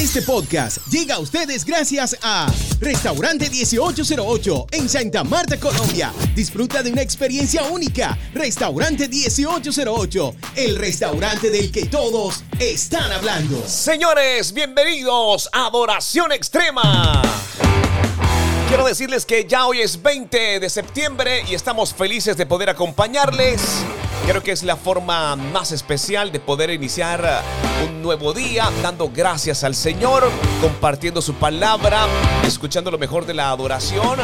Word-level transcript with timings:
Este 0.00 0.22
podcast 0.22 0.78
llega 0.86 1.16
a 1.16 1.18
ustedes 1.18 1.62
gracias 1.62 2.16
a 2.22 2.50
Restaurante 2.80 3.50
1808 3.50 4.68
en 4.70 4.88
Santa 4.88 5.22
Marta, 5.24 5.60
Colombia. 5.60 6.10
Disfruta 6.34 6.82
de 6.82 6.90
una 6.90 7.02
experiencia 7.02 7.64
única. 7.64 8.16
Restaurante 8.32 9.06
1808, 9.10 10.34
el 10.56 10.76
restaurante 10.76 11.50
del 11.50 11.70
que 11.70 11.84
todos 11.84 12.44
están 12.58 13.12
hablando. 13.12 13.62
Señores, 13.68 14.54
bienvenidos 14.54 15.50
a 15.52 15.66
Adoración 15.66 16.32
Extrema. 16.32 17.20
Quiero 18.68 18.86
decirles 18.86 19.26
que 19.26 19.44
ya 19.46 19.66
hoy 19.66 19.82
es 19.82 20.00
20 20.00 20.60
de 20.60 20.70
septiembre 20.70 21.44
y 21.46 21.54
estamos 21.54 21.92
felices 21.92 22.38
de 22.38 22.46
poder 22.46 22.70
acompañarles. 22.70 23.60
Creo 24.26 24.42
que 24.42 24.52
es 24.52 24.62
la 24.62 24.76
forma 24.76 25.34
más 25.36 25.72
especial 25.72 26.30
de 26.30 26.40
poder 26.40 26.70
iniciar 26.70 27.42
un 27.84 28.02
nuevo 28.02 28.32
día 28.32 28.70
dando 28.82 29.10
gracias 29.10 29.64
al 29.64 29.74
Señor, 29.74 30.30
compartiendo 30.60 31.20
su 31.20 31.34
palabra, 31.34 32.06
escuchando 32.44 32.90
lo 32.90 32.98
mejor 32.98 33.26
de 33.26 33.34
la 33.34 33.50
adoración 33.50 34.18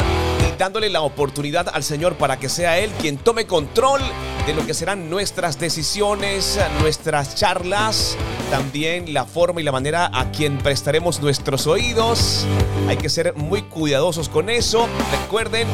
y 0.48 0.56
dándole 0.58 0.90
la 0.90 1.00
oportunidad 1.00 1.68
al 1.72 1.82
Señor 1.82 2.16
para 2.16 2.38
que 2.38 2.48
sea 2.48 2.78
Él 2.78 2.90
quien 3.00 3.18
tome 3.18 3.46
control 3.46 4.00
de 4.46 4.54
lo 4.54 4.64
que 4.64 4.74
serán 4.74 5.10
nuestras 5.10 5.58
decisiones, 5.58 6.60
nuestras 6.80 7.34
charlas, 7.34 8.16
también 8.50 9.12
la 9.12 9.24
forma 9.24 9.60
y 9.60 9.64
la 9.64 9.72
manera 9.72 10.10
a 10.12 10.30
quien 10.30 10.58
prestaremos 10.58 11.20
nuestros 11.20 11.66
oídos. 11.66 12.46
Hay 12.88 12.96
que 12.96 13.08
ser 13.08 13.34
muy 13.34 13.62
cuidadosos 13.62 14.28
con 14.28 14.50
eso. 14.50 14.86
Recuerden 15.22 15.66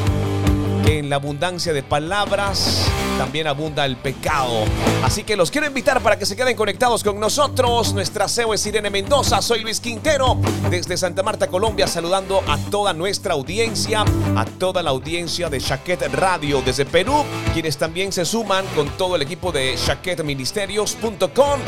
que 0.83 0.99
en 0.99 1.09
la 1.09 1.17
abundancia 1.17 1.71
de 1.71 1.83
palabras 1.83 2.87
también 3.17 3.47
abunda 3.47 3.85
el 3.85 3.97
pecado. 3.97 4.65
Así 5.03 5.23
que 5.23 5.35
los 5.35 5.51
quiero 5.51 5.67
invitar 5.67 6.01
para 6.01 6.17
que 6.17 6.25
se 6.25 6.35
queden 6.35 6.55
conectados 6.55 7.03
con 7.03 7.19
nosotros. 7.19 7.93
Nuestra 7.93 8.27
CEO 8.27 8.53
es 8.53 8.65
Irene 8.65 8.89
Mendoza, 8.89 9.41
soy 9.41 9.61
Luis 9.61 9.79
Quintero, 9.79 10.37
desde 10.69 10.97
Santa 10.97 11.23
Marta, 11.23 11.47
Colombia, 11.47 11.87
saludando 11.87 12.43
a 12.47 12.57
toda 12.57 12.93
nuestra 12.93 13.33
audiencia, 13.33 14.05
a 14.35 14.45
toda 14.45 14.81
la 14.83 14.91
audiencia 14.91 15.49
de 15.49 15.59
Chaquet 15.59 16.01
Radio 16.13 16.61
desde 16.61 16.85
Perú, 16.85 17.23
quienes 17.53 17.77
también 17.77 18.11
se 18.11 18.25
suman 18.25 18.65
con 18.75 18.89
todo 18.97 19.15
el 19.15 19.21
equipo 19.21 19.51
de 19.51 19.75
chaquetministerios.com. 19.75 21.59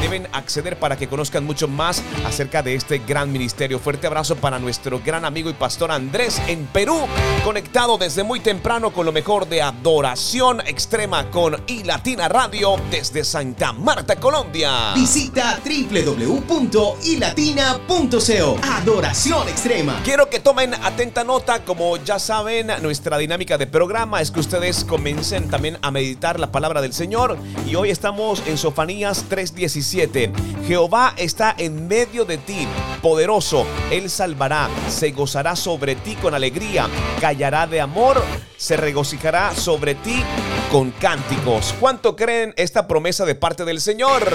Deben 0.00 0.28
acceder 0.32 0.78
para 0.78 0.98
que 0.98 1.08
conozcan 1.08 1.44
mucho 1.46 1.66
más 1.66 2.02
acerca 2.26 2.62
de 2.62 2.74
este 2.74 2.98
gran 2.98 3.32
ministerio. 3.32 3.78
Fuerte 3.78 4.06
abrazo 4.06 4.36
para 4.36 4.58
nuestro 4.58 5.00
gran 5.02 5.24
amigo 5.24 5.48
y 5.48 5.54
pastor 5.54 5.90
Andrés 5.90 6.42
en 6.46 6.66
Perú, 6.66 7.06
conectado 7.42 7.96
desde 7.96 8.22
muy 8.22 8.40
temprano 8.40 8.92
con 8.92 9.06
lo 9.06 9.12
mejor 9.12 9.48
de 9.48 9.62
adoración 9.62 10.60
extrema 10.94 11.28
con 11.28 11.60
iLatina 11.66 12.28
Radio 12.28 12.76
desde 12.88 13.24
Santa 13.24 13.72
Marta, 13.72 14.14
Colombia. 14.14 14.92
Visita 14.94 15.58
www.ilatina.co. 15.64 18.58
Adoración 18.62 19.48
extrema. 19.48 20.00
Quiero 20.04 20.30
que 20.30 20.38
tomen 20.38 20.72
atenta 20.72 21.24
nota, 21.24 21.64
como 21.64 21.96
ya 21.96 22.20
saben, 22.20 22.68
nuestra 22.80 23.18
dinámica 23.18 23.58
de 23.58 23.66
programa 23.66 24.20
es 24.20 24.30
que 24.30 24.38
ustedes 24.38 24.84
comiencen 24.84 25.50
también 25.50 25.78
a 25.82 25.90
meditar 25.90 26.38
la 26.38 26.52
palabra 26.52 26.80
del 26.80 26.92
Señor 26.92 27.38
y 27.66 27.74
hoy 27.74 27.90
estamos 27.90 28.44
en 28.46 28.56
Sofanías 28.56 29.24
3:17. 29.28 30.32
Jehová 30.64 31.14
está 31.16 31.56
en 31.58 31.88
medio 31.88 32.24
de 32.24 32.38
ti, 32.38 32.68
poderoso, 33.02 33.66
él 33.90 34.08
salvará, 34.08 34.68
se 34.88 35.10
gozará 35.10 35.56
sobre 35.56 35.96
ti 35.96 36.14
con 36.14 36.34
alegría, 36.34 36.86
callará 37.20 37.66
de 37.66 37.80
amor, 37.80 38.22
se 38.64 38.78
regocijará 38.78 39.54
sobre 39.54 39.94
ti 39.94 40.24
con 40.72 40.90
cánticos. 40.92 41.74
¿Cuánto 41.78 42.16
creen 42.16 42.54
esta 42.56 42.86
promesa 42.86 43.26
de 43.26 43.34
parte 43.34 43.66
del 43.66 43.78
Señor? 43.78 44.26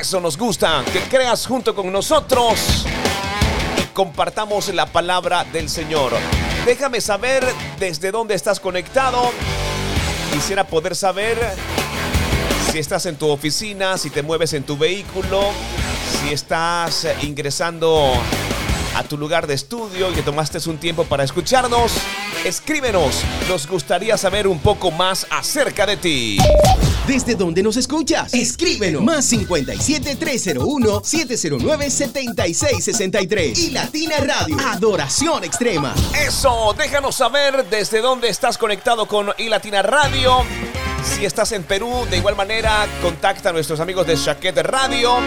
Eso 0.00 0.18
nos 0.18 0.38
gusta, 0.38 0.82
que 0.90 1.00
creas 1.00 1.46
junto 1.46 1.74
con 1.74 1.92
nosotros 1.92 2.86
y 3.76 3.86
compartamos 3.92 4.72
la 4.72 4.86
palabra 4.86 5.44
del 5.52 5.68
Señor. 5.68 6.14
Déjame 6.64 7.02
saber 7.02 7.46
desde 7.78 8.10
dónde 8.10 8.34
estás 8.34 8.60
conectado. 8.60 9.30
Quisiera 10.32 10.66
poder 10.66 10.96
saber 10.96 11.36
si 12.70 12.78
estás 12.78 13.04
en 13.04 13.16
tu 13.16 13.28
oficina, 13.28 13.98
si 13.98 14.08
te 14.08 14.22
mueves 14.22 14.54
en 14.54 14.62
tu 14.62 14.78
vehículo, 14.78 15.50
si 16.22 16.32
estás 16.32 17.06
ingresando 17.20 18.14
a 18.94 19.02
tu 19.04 19.16
lugar 19.16 19.46
de 19.46 19.54
estudio 19.54 20.10
y 20.10 20.14
que 20.14 20.22
tomaste 20.22 20.58
un 20.68 20.78
tiempo 20.78 21.04
para 21.04 21.24
escucharnos, 21.24 21.92
escríbenos. 22.44 23.22
Nos 23.48 23.66
gustaría 23.66 24.16
saber 24.16 24.46
un 24.46 24.58
poco 24.58 24.90
más 24.90 25.26
acerca 25.30 25.86
de 25.86 25.96
ti. 25.96 26.38
¿Desde 27.06 27.34
dónde 27.34 27.62
nos 27.62 27.76
escuchas? 27.76 28.32
Escríbenos. 28.32 29.02
Más 29.02 29.24
57 29.24 30.16
301 30.16 31.02
709 31.04 31.90
7663. 31.90 33.58
Y 33.58 33.70
Latina 33.70 34.16
Radio. 34.18 34.56
Adoración 34.66 35.44
extrema. 35.44 35.94
Eso, 36.26 36.74
déjanos 36.78 37.16
saber 37.16 37.68
desde 37.68 38.00
dónde 38.00 38.28
estás 38.28 38.56
conectado 38.56 39.06
con 39.06 39.30
iLatina 39.38 39.82
Radio. 39.82 40.44
Si 41.02 41.24
estás 41.24 41.50
en 41.52 41.64
Perú, 41.64 42.06
de 42.08 42.18
igual 42.18 42.36
manera, 42.36 42.86
contacta 43.02 43.50
a 43.50 43.52
nuestros 43.52 43.80
amigos 43.80 44.06
de 44.06 44.16
Chaquete 44.16 44.62
Radio 44.62 45.18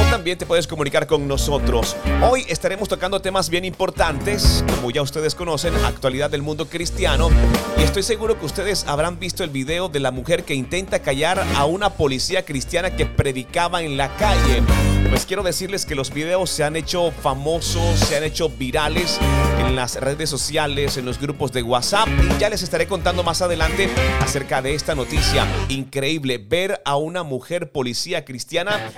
o 0.00 0.10
también 0.10 0.38
te 0.38 0.46
puedes 0.46 0.66
comunicar 0.66 1.06
con 1.06 1.26
nosotros. 1.26 1.96
Hoy 2.22 2.44
estaremos 2.48 2.88
tocando 2.88 3.20
temas 3.20 3.50
bien 3.50 3.64
importantes, 3.64 4.64
como 4.76 4.90
ya 4.90 5.02
ustedes 5.02 5.34
conocen, 5.34 5.74
actualidad 5.84 6.30
del 6.30 6.42
mundo 6.42 6.66
cristiano, 6.66 7.30
y 7.78 7.82
estoy 7.82 8.02
seguro 8.02 8.38
que 8.38 8.46
ustedes 8.46 8.84
habrán 8.86 9.18
visto 9.18 9.44
el 9.44 9.50
video 9.50 9.88
de 9.88 10.00
la 10.00 10.10
mujer 10.10 10.44
que 10.44 10.54
intenta 10.54 11.00
callar 11.00 11.44
a 11.56 11.64
una 11.64 11.90
policía 11.90 12.44
cristiana 12.44 12.94
que 12.96 13.06
predicaba 13.06 13.82
en 13.82 13.96
la 13.96 14.14
calle. 14.16 14.62
Pues 15.08 15.26
quiero 15.26 15.42
decirles 15.42 15.84
que 15.84 15.94
los 15.94 16.12
videos 16.12 16.48
se 16.48 16.64
han 16.64 16.74
hecho 16.74 17.10
famosos, 17.10 17.98
se 17.98 18.16
han 18.16 18.24
hecho 18.24 18.48
virales 18.48 19.18
en 19.58 19.76
las 19.76 19.96
redes 19.96 20.30
sociales, 20.30 20.96
en 20.96 21.04
los 21.04 21.20
grupos 21.20 21.52
de 21.52 21.62
WhatsApp 21.62 22.08
y 22.08 22.38
ya 22.38 22.48
les 22.48 22.62
estaré 22.62 22.86
contando 22.86 23.22
más 23.22 23.42
adelante 23.42 23.90
acerca 24.20 24.62
de 24.62 24.74
esta 24.74 24.94
noticia. 24.94 25.46
Increíble 25.68 26.38
ver 26.38 26.80
a 26.86 26.96
una 26.96 27.24
mujer 27.24 27.72
policía 27.72 28.24
cristiana 28.24 28.90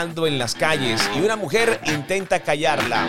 en 0.00 0.38
las 0.38 0.54
calles 0.54 0.98
y 1.14 1.20
una 1.20 1.36
mujer 1.36 1.78
intenta 1.84 2.40
callarla. 2.40 3.06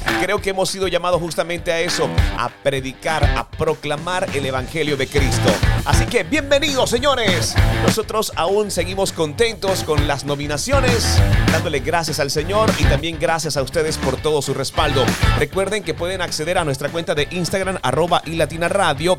Creo 0.20 0.40
que 0.40 0.50
hemos 0.50 0.70
sido 0.70 0.88
llamados 0.88 1.20
justamente 1.20 1.72
a 1.72 1.80
eso, 1.80 2.08
a 2.36 2.48
predicar, 2.48 3.24
a 3.24 3.48
proclamar 3.48 4.28
el 4.34 4.46
Evangelio 4.46 4.96
de 4.96 5.06
Cristo. 5.06 5.48
Así 5.84 6.06
que 6.06 6.22
bienvenidos 6.22 6.90
señores. 6.90 7.54
Nosotros 7.82 8.32
aún 8.36 8.70
seguimos 8.70 9.12
contentos 9.12 9.84
con 9.84 10.06
las 10.06 10.24
nominaciones, 10.24 11.18
dándole 11.52 11.80
gracias 11.80 12.20
al 12.20 12.30
Señor 12.30 12.70
y 12.78 12.84
también 12.84 13.18
gracias 13.18 13.56
a 13.56 13.62
ustedes 13.62 13.96
por 13.98 14.16
todo 14.16 14.42
su 14.42 14.54
respaldo. 14.54 15.04
Recuerden 15.38 15.82
que 15.82 15.94
pueden 15.94 16.20
acceder 16.20 16.58
a 16.58 16.64
nuestra 16.64 16.88
cuenta 16.88 17.14
de 17.14 17.28
Instagram 17.30 17.78
arroba 17.82 18.22
y 18.24 18.32
Latina. 18.32 18.68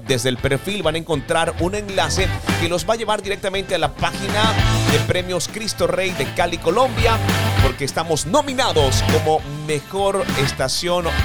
Desde 0.08 0.30
el 0.30 0.38
perfil 0.38 0.84
van 0.84 0.96
a 0.96 1.00
encontrar 1.00 1.54
un 1.60 1.76
enlace 1.76 2.28
que 2.62 2.70
los 2.70 2.88
va 2.88 2.94
a 2.94 2.98
llevar 2.98 3.22
directamente 3.22 3.76
a 3.76 3.78
la 3.78 3.94
página 3.94 4.54
de 4.92 5.00
Premios 5.08 5.48
Cristo 5.48 5.88
Rey 5.88 6.12
de 6.12 6.26
Cali, 6.34 6.58
Colombia, 6.58 7.18
porque 7.64 7.86
estamos 7.86 8.26
nominados 8.26 9.04
como 9.12 9.40
mejor 9.66 10.24
estación 10.42 10.69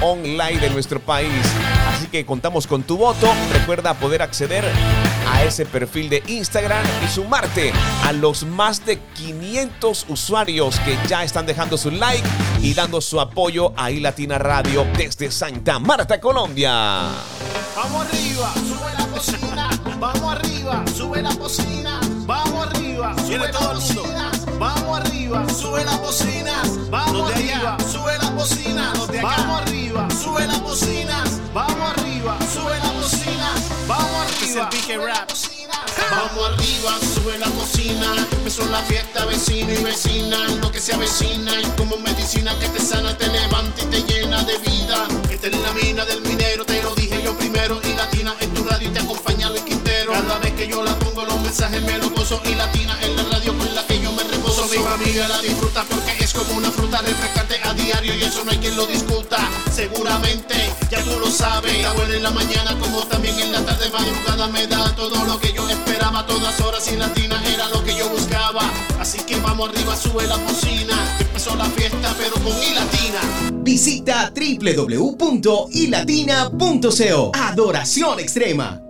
online 0.01 0.59
de 0.59 0.69
nuestro 0.71 0.99
país. 0.99 1.31
Así 1.93 2.07
que 2.07 2.25
contamos 2.25 2.65
con 2.65 2.83
tu 2.83 2.97
voto. 2.97 3.31
Recuerda 3.53 3.93
poder 3.93 4.21
acceder 4.21 4.65
a 5.31 5.43
ese 5.43 5.65
perfil 5.65 6.09
de 6.09 6.23
Instagram 6.27 6.83
y 7.05 7.07
sumarte 7.07 7.71
a 8.03 8.11
los 8.11 8.43
más 8.43 8.85
de 8.85 8.97
500 9.15 10.07
usuarios 10.09 10.79
que 10.79 10.97
ya 11.07 11.23
están 11.23 11.45
dejando 11.45 11.77
su 11.77 11.91
like 11.91 12.27
y 12.61 12.73
dando 12.73 13.01
su 13.01 13.19
apoyo 13.19 13.73
a 13.77 13.91
iLatina 13.91 14.37
Radio 14.39 14.85
desde 14.97 15.31
Santa 15.31 15.77
Marta, 15.79 16.19
Colombia. 16.19 17.09
Vamos 17.75 18.07
arriba, 18.07 18.53
sube 18.67 18.93
la 18.97 19.05
cocina. 19.07 19.69
Vamos 19.99 20.35
arriba, 20.35 20.83
sube 20.95 21.21
la 21.21 21.35
cocina. 21.35 21.99
Vamos 22.25 22.67
arriba, 22.67 23.15
sube 23.19 23.51
todo 23.51 23.71
el 23.73 23.77
mundo. 23.79 24.03
Vamos 24.59 24.99
arriba, 24.99 25.45
sube 25.49 25.85
la 25.85 25.97
cocina. 25.99 26.63
Vamos 26.89 27.31
arriba, 27.31 27.77
sube 27.91 28.17
la 28.17 28.24
cocina. 28.47 28.93
Vamos 29.23 29.61
arriba, 29.61 30.07
sube 30.11 30.45
la 30.45 30.59
cocina. 30.59 31.23
Vamos 31.53 31.91
arriba, 31.97 32.37
sube 32.53 32.77
la 32.77 32.93
cocina. 33.01 33.53
Vamos 33.87 34.21
arriba. 34.21 34.69
Vamos 36.11 36.49
arriba, 36.51 36.91
sube 37.15 37.39
la 37.39 37.47
cocina. 37.47 38.27
Empezó 38.31 38.65
la 38.67 38.81
fiesta, 38.83 39.25
vecino 39.25 39.73
y 39.73 39.83
vecina. 39.83 40.37
Lo 40.61 40.71
que 40.71 40.79
se 40.79 40.93
avecina 40.93 41.59
y 41.59 41.65
como 41.77 41.97
medicina 41.97 42.53
que 42.59 42.69
te 42.69 42.79
sana, 42.79 43.17
te 43.17 43.27
levanta 43.27 43.81
y 43.81 43.85
te 43.85 44.03
llena 44.03 44.43
de 44.43 44.57
vida. 44.59 45.07
Esta 45.31 45.47
es 45.47 45.59
la 45.59 45.73
mina 45.73 46.05
del 46.05 46.21
minero, 46.21 46.65
te 46.65 46.83
lo 46.83 46.93
dije 46.93 47.21
yo 47.23 47.35
primero. 47.35 47.79
Y 47.83 47.93
latina 47.95 48.35
en 48.41 48.53
tu 48.53 48.63
radio 48.63 48.89
y 48.89 48.91
te 48.91 48.99
acompaña 48.99 49.49
Luis 49.49 49.63
Quintero. 49.63 50.11
Cada 50.11 50.37
vez 50.37 50.53
que 50.53 50.67
yo 50.67 50.83
la 50.83 50.91
los 50.91 51.04
mensajes. 51.55 51.85
Y 52.43 52.55
latina 52.55 52.97
en 53.01 53.15
la 53.15 53.23
radio 53.23 53.55
con 53.55 53.73
la 53.75 53.85
que 53.85 54.01
yo 54.01 54.11
me 54.11 54.23
reposo. 54.23 54.67
Mi 54.67 54.77
familia 54.77 55.27
la 55.27 55.39
disfruta 55.41 55.85
porque 55.87 56.11
es 56.19 56.33
como 56.33 56.57
una 56.57 56.71
fruta 56.71 56.99
refrescante 57.01 57.59
a 57.63 57.71
diario 57.73 58.15
y 58.15 58.23
eso 58.23 58.43
no 58.43 58.49
hay 58.51 58.57
quien 58.57 58.75
lo 58.75 58.87
discuta. 58.87 59.37
Seguramente 59.71 60.55
ya 60.89 61.03
tú 61.03 61.19
lo 61.19 61.27
sabes. 61.27 61.71
Está 61.71 61.93
buena 61.93 62.15
en 62.15 62.23
la 62.23 62.31
mañana 62.31 62.75
como 62.79 63.03
también 63.03 63.39
en 63.39 63.51
la 63.51 63.63
tarde 63.63 63.91
madrugada 63.91 64.47
me 64.47 64.65
da 64.67 64.95
todo 64.95 65.23
lo 65.23 65.39
que 65.39 65.53
yo 65.53 65.69
esperaba. 65.69 66.25
Todas 66.25 66.59
horas 66.61 66.91
y 66.91 66.95
latina 66.97 67.39
era 67.47 67.69
lo 67.69 67.83
que 67.83 67.95
yo 67.95 68.09
buscaba. 68.09 68.63
Así 68.99 69.19
que 69.19 69.39
vamos 69.39 69.69
arriba, 69.69 69.95
sube 69.95 70.25
la 70.27 70.39
cocina. 70.39 70.97
Empezó 71.19 71.55
la 71.55 71.65
fiesta 71.65 72.15
pero 72.17 72.33
con 72.33 72.63
iLatina. 72.63 73.21
Visita 73.53 74.33
www.ilatina.co. 74.35 77.31
Adoración 77.35 78.19
extrema. 78.19 78.84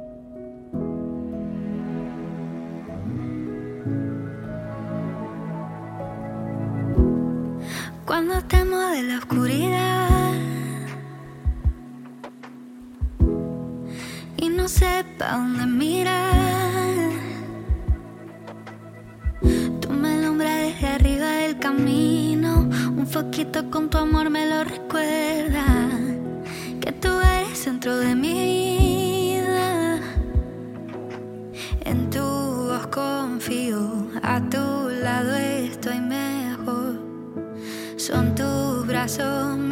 Cuando 8.06 8.40
temo 8.44 8.78
de 8.78 9.02
la 9.02 9.18
oscuridad 9.18 10.31
y 14.38 14.50
no 14.50 14.68
sepa 14.68 15.31
dónde 15.31 15.66
mirar, 15.66 17.12
tú 19.81 19.90
me 19.90 20.10
alumbras 20.19 20.56
desde 20.56 20.88
arriba 20.88 21.28
del 21.28 21.57
camino. 21.57 22.69
Un 22.96 23.07
foquito 23.07 23.72
con 23.72 23.90
tu 23.90 23.98
amor 23.98 24.30
me 24.30 24.46
lo 24.46 24.63
recuerda. 24.63 25.66
Que 26.80 26.92
tú 26.92 27.10
eres 27.10 27.57
centro 27.57 27.98
de 27.98 28.13
mi 28.13 28.25
tus 39.07 39.65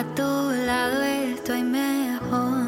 a 0.00 0.04
tu 0.14 0.50
lado 0.66 1.02
estoy 1.02 1.62
mejor. 1.62 2.64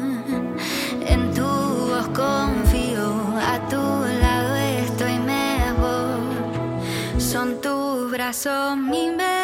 En 1.13 1.33
tu 1.33 1.49
voz 1.89 2.07
confío, 2.09 3.07
a 3.53 3.55
tu 3.71 3.83
lado 4.21 4.55
estoy 4.55 5.17
mejor. 5.17 6.19
Son 7.17 7.59
tus 7.59 8.11
brazos 8.11 8.77
mi 8.77 9.09
mejor 9.09 9.42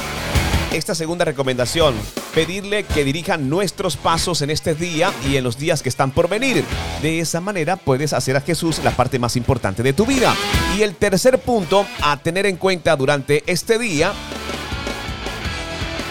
esta 0.73 0.95
segunda 0.95 1.23
recomendación. 1.23 1.93
Pedirle 2.33 2.83
que 2.83 3.03
dirija 3.03 3.37
nuestros 3.37 3.95
pasos 3.95 4.41
en 4.41 4.49
este 4.49 4.73
día 4.73 5.13
y 5.29 5.37
en 5.37 5.43
los 5.43 5.59
días 5.59 5.83
que 5.83 5.89
están 5.89 6.09
por 6.09 6.27
venir. 6.27 6.65
De 7.01 7.19
esa 7.19 7.41
manera 7.41 7.75
puedes 7.75 8.11
hacer 8.11 8.35
a 8.35 8.41
Jesús 8.41 8.79
la 8.83 8.91
parte 8.91 9.19
más 9.19 9.35
importante 9.35 9.83
de 9.83 9.93
tu 9.93 10.07
vida. 10.07 10.33
Y 10.75 10.81
el 10.81 10.95
tercer 10.95 11.39
punto 11.39 11.85
a 12.01 12.17
tener 12.17 12.47
en 12.47 12.57
cuenta 12.57 12.95
durante 12.95 13.43
este 13.45 13.77
día 13.77 14.13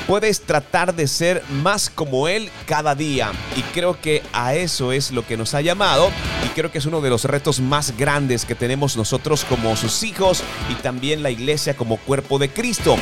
puedes 0.07 0.43
tratar 0.43 0.95
de 0.95 1.09
ser 1.09 1.43
más 1.50 1.91
como 1.91 2.29
Él 2.29 2.50
cada 2.67 2.95
día. 2.95 3.33
Y 3.57 3.62
creo 3.75 4.00
que 4.00 4.23
a 4.33 4.55
eso 4.55 4.93
es 4.93 5.11
lo 5.11 5.26
que 5.26 5.37
nos 5.37 5.55
ha 5.55 5.61
llamado 5.61 6.11
y 6.47 6.49
creo 6.50 6.71
que 6.71 6.79
es 6.79 6.87
uno 6.87 7.00
de 7.00 7.11
los 7.11 7.25
retos 7.25 7.59
más 7.59 7.97
grandes 7.97 8.45
que 8.45 8.55
tenemos 8.55 8.97
nosotros 8.97 9.45
como 9.45 9.75
sus 9.75 10.05
hijos 10.05 10.45
y 10.71 10.75
también 10.76 11.25
la 11.25 11.31
iglesia 11.31 11.75
como 11.75 11.97
cuerpo 11.97 12.38
de 12.38 12.49
Cristo 12.49 12.97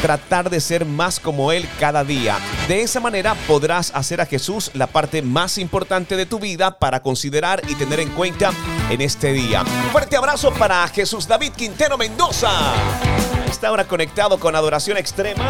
tratar 0.00 0.50
de 0.50 0.60
ser 0.60 0.84
más 0.84 1.20
como 1.20 1.52
Él 1.52 1.68
cada 1.78 2.04
día. 2.04 2.38
De 2.68 2.82
esa 2.82 3.00
manera 3.00 3.34
podrás 3.46 3.92
hacer 3.94 4.20
a 4.20 4.26
Jesús 4.26 4.70
la 4.74 4.86
parte 4.86 5.22
más 5.22 5.58
importante 5.58 6.16
de 6.16 6.26
tu 6.26 6.38
vida 6.38 6.78
para 6.78 7.02
considerar 7.02 7.62
y 7.68 7.74
tener 7.74 8.00
en 8.00 8.10
cuenta 8.10 8.52
en 8.90 9.00
este 9.00 9.32
día. 9.32 9.64
Fuerte 9.92 10.16
abrazo 10.16 10.52
para 10.52 10.86
Jesús 10.88 11.26
David 11.26 11.52
Quintero 11.52 11.98
Mendoza. 11.98 12.50
Está 13.48 13.68
ahora 13.68 13.86
conectado 13.86 14.38
con 14.38 14.56
Adoración 14.56 14.96
Extrema 14.96 15.48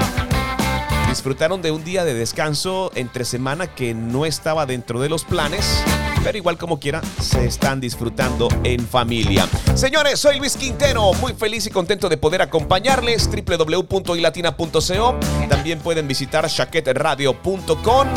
disfrutaron 1.10 1.60
de 1.60 1.72
un 1.72 1.82
día 1.82 2.04
de 2.04 2.14
descanso 2.14 2.92
entre 2.94 3.24
semana 3.24 3.66
que 3.66 3.94
no 3.94 4.26
estaba 4.26 4.64
dentro 4.64 5.00
de 5.00 5.08
los 5.08 5.24
planes, 5.24 5.82
pero 6.22 6.38
igual 6.38 6.58
como 6.58 6.78
quiera 6.78 7.00
se 7.20 7.44
están 7.46 7.80
disfrutando 7.80 8.48
en 8.64 8.86
familia. 8.86 9.46
Señores, 9.74 10.20
soy 10.20 10.38
Luis 10.38 10.56
Quintero, 10.56 11.12
muy 11.14 11.32
feliz 11.34 11.66
y 11.66 11.70
contento 11.70 12.08
de 12.08 12.16
poder 12.16 12.42
acompañarles 12.42 13.28
www.ilatina.co. 13.28 15.18
También 15.48 15.78
pueden 15.80 16.08
visitar 16.08 16.48
chaquetradio.com 16.48 18.08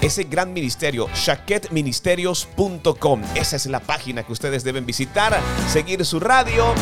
ese 0.00 0.24
gran 0.24 0.52
ministerio, 0.52 1.08
shaquetministerios.com. 1.14 3.22
Esa 3.34 3.56
es 3.56 3.66
la 3.66 3.80
página 3.80 4.22
que 4.22 4.32
ustedes 4.32 4.64
deben 4.64 4.86
visitar, 4.86 5.38
seguir 5.68 6.04
su 6.04 6.20
radio. 6.20 6.72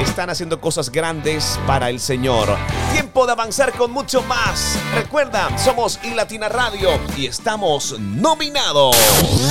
Están 0.00 0.30
haciendo 0.30 0.60
cosas 0.60 0.90
grandes 0.90 1.58
para 1.66 1.90
el 1.90 2.00
Señor. 2.00 2.56
Tiempo 2.92 3.26
de 3.26 3.32
avanzar 3.32 3.72
con 3.72 3.90
mucho 3.90 4.22
más. 4.22 4.76
Recuerda, 4.94 5.56
somos 5.58 5.98
iLatina 6.02 6.48
Radio 6.48 6.90
y 7.16 7.26
estamos 7.26 7.98
nominados. 8.00 8.96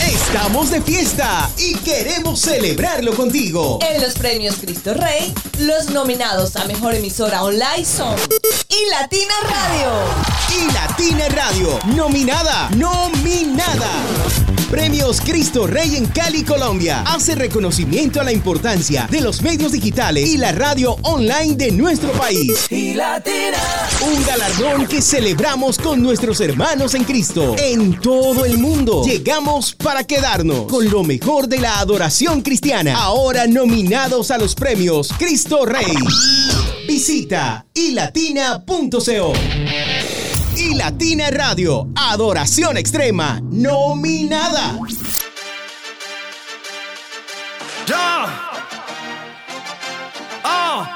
Estamos 0.04 0.72
de 0.72 0.82
fiesta 0.82 1.50
y 1.58 1.75
queremos 1.75 2.42
celebrarlo 2.42 3.13
contigo. 3.13 3.80
En 3.88 4.01
los 4.01 4.16
premios 4.16 4.56
Cristo 4.56 4.94
Rey, 4.94 5.34
los 5.60 5.90
nominados 5.92 6.56
a 6.56 6.66
mejor 6.66 6.96
emisora 6.96 7.44
online 7.44 7.86
son 7.86 8.16
iLatina 8.68 9.34
Radio. 9.44 9.92
iLatina 10.60 11.30
Radio, 11.30 11.80
nominada, 11.96 12.70
nominada. 12.72 13.11
Premios 14.72 15.20
Cristo 15.20 15.68
Rey 15.68 15.98
en 15.98 16.06
Cali, 16.06 16.44
Colombia. 16.44 17.03
Hace 17.06 17.36
reconocimiento 17.36 18.22
a 18.22 18.24
la 18.24 18.32
importancia 18.32 19.06
de 19.12 19.20
los 19.20 19.41
medios 19.41 19.74
digitales 19.74 20.30
y 20.30 20.38
la 20.38 20.53
radio 20.53 20.96
online 21.01 21.56
de 21.56 21.72
nuestro 21.72 22.12
país. 22.13 22.68
Y 22.70 22.94
Latina. 22.94 23.58
Un 24.01 24.25
galardón 24.25 24.88
que 24.88 25.01
celebramos 25.01 25.77
con 25.77 26.01
nuestros 26.01 26.39
hermanos 26.39 26.94
en 26.96 27.03
Cristo. 27.03 27.56
En 27.60 28.00
todo 28.00 28.46
el 28.46 28.58
mundo. 28.58 29.03
Llegamos 29.06 29.75
para 29.75 30.06
quedarnos 30.06 30.68
con 30.68 30.89
lo 30.89 31.03
mejor 31.03 31.48
de 31.48 31.60
la 31.60 31.80
adoración 31.80 32.41
cristiana. 32.41 32.98
Ahora 32.98 33.48
nominados 33.48 34.32
a 34.32 34.38
los 34.38 34.56
premios 34.56 35.10
Cristo 35.20 35.65
Rey. 35.65 35.94
Visita 36.88 37.65
ilatina.co. 37.74 39.34
Y 40.55 40.75
Latina 40.75 41.29
Radio, 41.31 41.88
Adoración 41.96 42.77
Extrema, 42.77 43.39
nominada. 43.43 44.77
Ya. 47.88 48.25
Oh, 50.43 50.88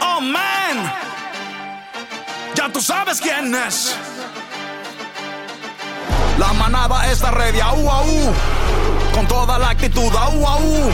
oh 0.00 0.20
man. 0.20 0.92
Ya 2.54 2.68
tú 2.72 2.80
sabes 2.80 3.20
quién 3.20 3.54
es. 3.54 3.94
La 6.38 6.52
manada 6.52 7.10
está 7.10 7.30
ready, 7.30 7.60
au, 7.60 7.88
au. 7.88 8.61
Con 9.14 9.26
toda 9.26 9.58
la 9.58 9.70
actitud, 9.70 10.14
au, 10.14 10.46
au. 10.46 10.90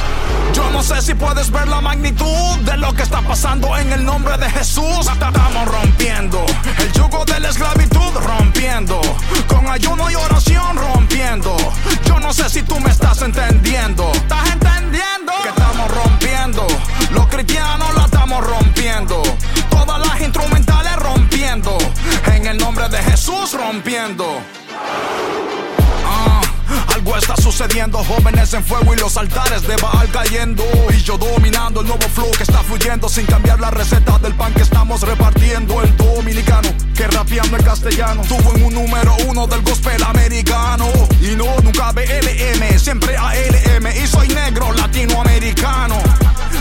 Yo 0.52 0.70
no 0.70 0.82
sé 0.82 1.00
si 1.02 1.14
puedes 1.14 1.50
ver 1.50 1.68
la 1.68 1.80
magnitud 1.80 2.58
de 2.64 2.76
lo 2.76 2.92
que 2.92 3.02
está 3.02 3.22
pasando 3.22 3.76
en 3.76 3.92
el 3.92 4.04
nombre 4.04 4.36
de 4.36 4.50
Jesús. 4.50 5.06
Estamos 5.10 5.68
rompiendo 5.68 6.44
el 6.78 6.92
yugo 6.92 7.24
de 7.24 7.40
la 7.40 7.50
esclavitud, 7.50 8.12
rompiendo. 8.14 9.00
Con 9.46 9.68
ayuno 9.68 10.10
y 10.10 10.14
oración, 10.16 10.76
rompiendo. 10.76 11.56
Yo 12.06 12.18
no 12.18 12.32
sé 12.32 12.48
si 12.50 12.62
tú 12.62 12.78
me 12.80 12.90
estás 12.90 13.22
entendiendo. 13.22 14.10
¿Estás 14.12 14.50
entendiendo? 14.50 15.32
Que 15.42 15.48
estamos 15.50 15.90
rompiendo. 15.90 16.66
Los 17.12 17.26
cristianos 17.28 17.94
la 17.94 18.04
estamos 18.04 18.44
rompiendo. 18.44 19.22
Todas 19.70 20.06
las 20.06 20.20
instrumentales 20.20 20.96
rompiendo. 20.96 21.78
En 22.26 22.46
el 22.46 22.58
nombre 22.58 22.88
de 22.88 22.98
Jesús 22.98 23.52
rompiendo. 23.52 24.40
Está 27.16 27.36
sucediendo, 27.36 27.98
jóvenes 28.04 28.52
en 28.54 28.62
fuego 28.62 28.94
y 28.94 28.98
los 28.98 29.16
altares 29.16 29.62
de 29.66 29.76
Baal 29.76 30.08
cayendo. 30.10 30.62
Y 30.96 31.02
yo 31.02 31.16
dominando 31.18 31.80
el 31.80 31.86
nuevo 31.86 32.06
flow 32.14 32.30
que 32.32 32.42
está 32.42 32.62
fluyendo 32.62 33.08
sin 33.08 33.26
cambiar 33.26 33.58
la 33.60 33.70
receta 33.70 34.18
del 34.18 34.34
pan 34.34 34.52
que 34.54 34.62
estamos 34.62 35.02
repartiendo. 35.02 35.82
El 35.82 35.96
dominicano 35.96 36.68
que 36.94 37.06
rapeando 37.06 37.56
en 37.56 37.64
castellano 37.64 38.22
tuvo 38.28 38.54
en 38.56 38.64
un 38.64 38.74
número 38.74 39.16
uno 39.26 39.46
del 39.46 39.62
gospel 39.62 40.02
americano. 40.02 40.86
Y 41.20 41.34
no, 41.34 41.46
nunca 41.62 41.92
BLM, 41.92 42.78
siempre 42.78 43.16
ALM. 43.16 43.86
Y 44.02 44.06
soy 44.06 44.28
negro 44.28 44.72
latinoamericano. 44.72 45.96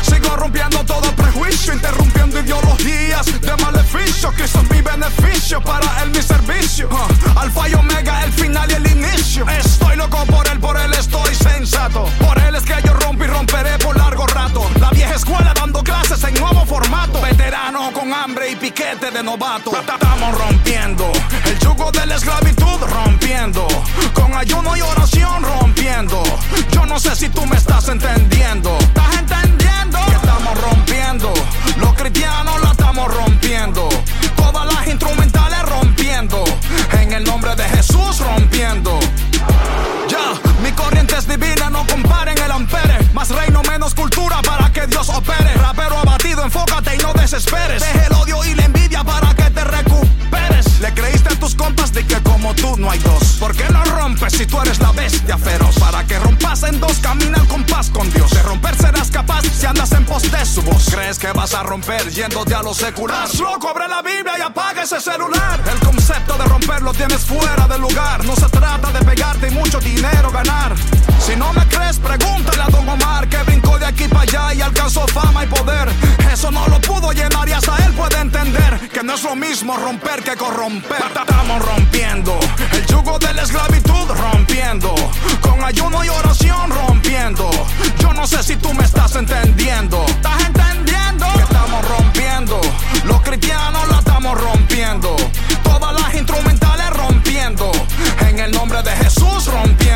Sigo 0.02 0.36
rompiendo 0.36 0.84
todo 0.84 1.12
prejuicio, 1.16 1.74
interrumpiendo 1.74 2.40
ideologías 2.40 3.26
de 3.42 3.56
maleficio. 3.64 4.32
Cristo 4.32 4.62
es 4.64 4.72
mi 4.72 4.82
beneficio, 4.82 5.62
para 5.62 6.04
él 6.04 6.12
mi 6.12 6.22
servicio. 6.22 6.90
Ah, 6.92 7.42
alfa 7.42 7.70
y 7.70 7.74
omega, 7.76 8.24
el 8.24 8.32
final 8.34 8.70
y 8.72 8.74
el 8.76 8.88
inicio. 8.92 9.46
Estoy 9.50 9.96
loco 9.96 10.26
por 10.26 10.48
él, 10.48 10.60
por 10.60 10.78
él 10.78 10.94
estoy 10.94 11.34
sensato. 11.36 12.06
Por 12.20 12.38
él 12.40 12.56
es 12.56 12.64
que 12.64 12.76
yo 12.86 12.94
rompo 12.94 13.24
y 13.24 13.28
romperé 13.28 13.78
por 13.80 13.98
largo 13.98 14.26
rato. 14.28 14.70
La 14.80 14.90
vieja 14.90 15.16
escuela 15.16 15.54
dando 15.54 15.84
clases 15.84 16.24
en 16.24 16.34
nuevo 16.36 16.66
formato. 16.66 17.22
Veterano 17.22 17.92
con 17.94 18.14
hambre 18.14 18.52
y 18.52 18.56
piquete 18.56 19.12
de 19.12 19.24
novato. 19.24 19.72
Estamos 19.78 20.38
rompiendo 20.38 21.12
el 21.46 21.60
yugo 21.60 21.92
de 21.92 22.06
la 22.06 22.16
esclavitud, 22.16 22.80
rompiendo. 22.82 23.68
Con 24.14 24.34
ayuno 24.34 24.57
yéndote 62.18 62.56
a 62.56 62.64
lo 62.64 62.74
secular? 62.74 63.26
Estás 63.26 63.40
loco, 63.40 63.70
abre 63.70 63.88
la 63.88 64.02
Biblia 64.02 64.34
y 64.40 64.42
apaga 64.42 64.82
ese 64.82 65.00
celular. 65.00 65.62
El 65.72 65.80
concepto 65.80 66.36
de 66.36 66.46
romper 66.46 66.82
lo 66.82 66.92
tienes 66.92 67.24
fuera 67.24 67.68
de 67.68 67.78
lugar. 67.78 68.26
No 68.26 68.36
se 68.36 68.50
trata 68.50 68.92
de 68.92 69.06
pegarte 69.06 69.48
y 69.50 69.52
mucho 69.52 69.80
dinero 69.80 70.32
ganar. 70.32 70.74
Si 71.20 71.36
no 71.36 71.54
me 71.54 71.64
crees, 71.68 72.00
pregúntale 72.00 72.64
a 72.64 72.68
Don 72.68 72.90
Omar 72.90 73.28
que 73.30 73.38
brincó 73.44 73.78
de 73.78 73.86
aquí 73.86 74.08
para 74.08 74.22
allá 74.22 74.54
y 74.56 74.62
alcanzó 74.62 75.06
fama 75.08 75.44
y 75.44 75.48
poder. 75.48 75.90
Eso 76.34 76.50
no 76.50 76.68
lo 76.68 76.82
pudo 76.82 77.12
llenar 77.12 77.48
y 77.48 77.52
hasta 77.52 77.76
él 77.86 77.94
puede 77.94 78.20
entender 78.20 78.90
que 78.90 79.04
no 79.04 79.14
es 79.14 79.24
lo 79.24 79.36
mismo 79.36 79.78
romper 79.78 80.24
que 80.24 80.36
corromper. 80.36 81.04
Estamos 81.08 81.66
rompiendo 81.66 82.40
el 82.72 82.86
yugo 82.88 83.20
de 83.20 83.34
la 83.34 83.44
esclavitud, 83.44 84.10
rompiendo. 84.10 84.96
Con 85.42 85.64
ayuno 85.64 86.04
y 86.04 86.10
oración, 86.10 86.72
rompiendo. 86.72 86.87
Yo 88.00 88.12
no 88.14 88.28
sé 88.28 88.44
si 88.44 88.58
tú 88.58 88.74
me 88.74 88.84
estás 88.84 89.16
entendiendo. 89.16 90.04
¿Estás 90.08 90.46
entendiendo? 90.46 91.26
Que 91.34 91.42
estamos 91.42 91.88
rompiendo. 91.88 92.60
Los 93.06 93.22
cristianos 93.22 93.88
la 93.88 94.00
estamos 94.00 94.40
rompiendo. 94.40 95.16
Todas 95.64 96.02
las 96.02 96.14
instrumentales 96.16 96.90
rompiendo. 96.90 97.72
En 98.28 98.40
el 98.40 98.52
nombre 98.52 98.84
de 98.84 98.92
Jesús 98.92 99.46
rompiendo 99.46 99.87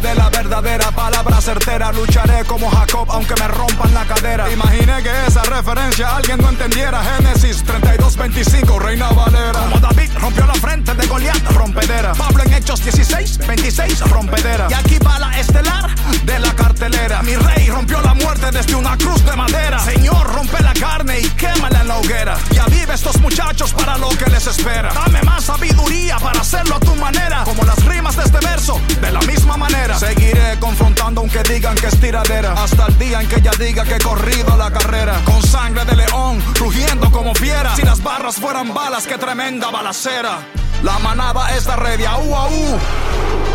de 0.00 0.14
la 0.14 0.28
verdadera 0.28 0.90
palabra 0.90 1.40
certera. 1.40 1.92
Lucharé 1.92 2.44
como 2.44 2.70
Jacob, 2.70 3.06
aunque 3.10 3.34
me 3.36 3.48
rompan 3.48 3.94
la 3.94 4.04
cadera. 4.04 4.50
Imaginé 4.50 5.02
que 5.02 5.10
esa 5.26 5.42
referencia 5.42 6.16
alguien 6.16 6.38
no 6.38 6.48
entendiera. 6.48 7.02
Génesis 7.02 7.64
32-25, 7.64 8.78
Reina 8.78 9.08
Valera. 9.10 9.60
Como 9.60 9.78
David 9.78 10.10
rompió 10.18 10.46
la 10.46 10.54
frente 10.54 10.94
de 10.94 11.06
Goliat, 11.06 11.42
rompedera. 11.52 12.12
Pablo 12.14 12.42
en 12.44 12.54
Hechos 12.54 12.84
16-26, 12.84 14.00
rompedera. 14.08 14.66
Y 14.70 14.74
aquí 14.74 14.98
va 14.98 15.18
la 15.18 15.38
estelar 15.38 15.94
de 16.24 16.38
la 16.38 16.52
cartelera. 16.54 17.22
Mi 17.22 17.36
rey 17.36 17.68
rompió 17.68 18.00
la 18.00 18.14
muerte 18.14 18.50
desde 18.50 18.74
una 18.74 18.96
cruz 18.96 19.24
de 19.24 19.36
madera. 19.36 19.78
Señor, 19.78 20.26
rompe 20.34 20.62
la 20.62 20.74
carne 20.74 21.20
y 21.20 21.28
quémala 21.30 21.80
en 21.82 21.88
la 21.88 21.98
hoguera. 21.98 22.36
Y 22.52 22.58
aviva 22.58 22.94
estos 22.94 23.20
muchachos 23.20 23.72
para 23.72 23.96
lo 23.98 24.08
que 24.10 24.26
les 24.26 24.46
espera. 24.46 24.92
Dame 24.92 25.22
más 25.22 25.44
sabiduría 25.44 26.16
para 26.18 26.40
hacerlo 26.40 26.76
a 26.76 26.80
tu 26.80 26.94
manera. 26.96 27.44
Como 27.44 27.62
las 27.64 27.82
rimas 27.84 28.16
de 28.16 28.24
este 28.24 28.38
verso, 28.38 28.80
de 29.00 29.12
la 29.12 29.20
misma 29.20 29.56
manera. 29.56 29.83
Seguiré 29.92 30.58
confrontando 30.58 31.20
aunque 31.20 31.42
digan 31.42 31.74
que 31.74 31.88
es 31.88 32.00
tiradera. 32.00 32.52
Hasta 32.52 32.86
el 32.86 32.98
día 32.98 33.20
en 33.20 33.28
que 33.28 33.36
ella 33.36 33.50
diga 33.58 33.84
que 33.84 33.96
he 33.96 33.98
corrido 33.98 34.56
la 34.56 34.70
carrera. 34.70 35.20
Con 35.24 35.42
sangre 35.42 35.84
de 35.84 35.96
león, 35.96 36.42
rugiendo 36.58 37.10
como 37.10 37.34
fiera. 37.34 37.76
Si 37.76 37.82
las 37.82 38.02
barras 38.02 38.36
fueran 38.36 38.72
balas, 38.72 39.06
qué 39.06 39.18
tremenda 39.18 39.70
balacera. 39.70 40.38
La 40.84 40.98
manada 40.98 41.48
es 41.56 41.64
de 41.64 41.74
red, 41.76 42.04
au, 42.04 42.34
au. 42.34 42.78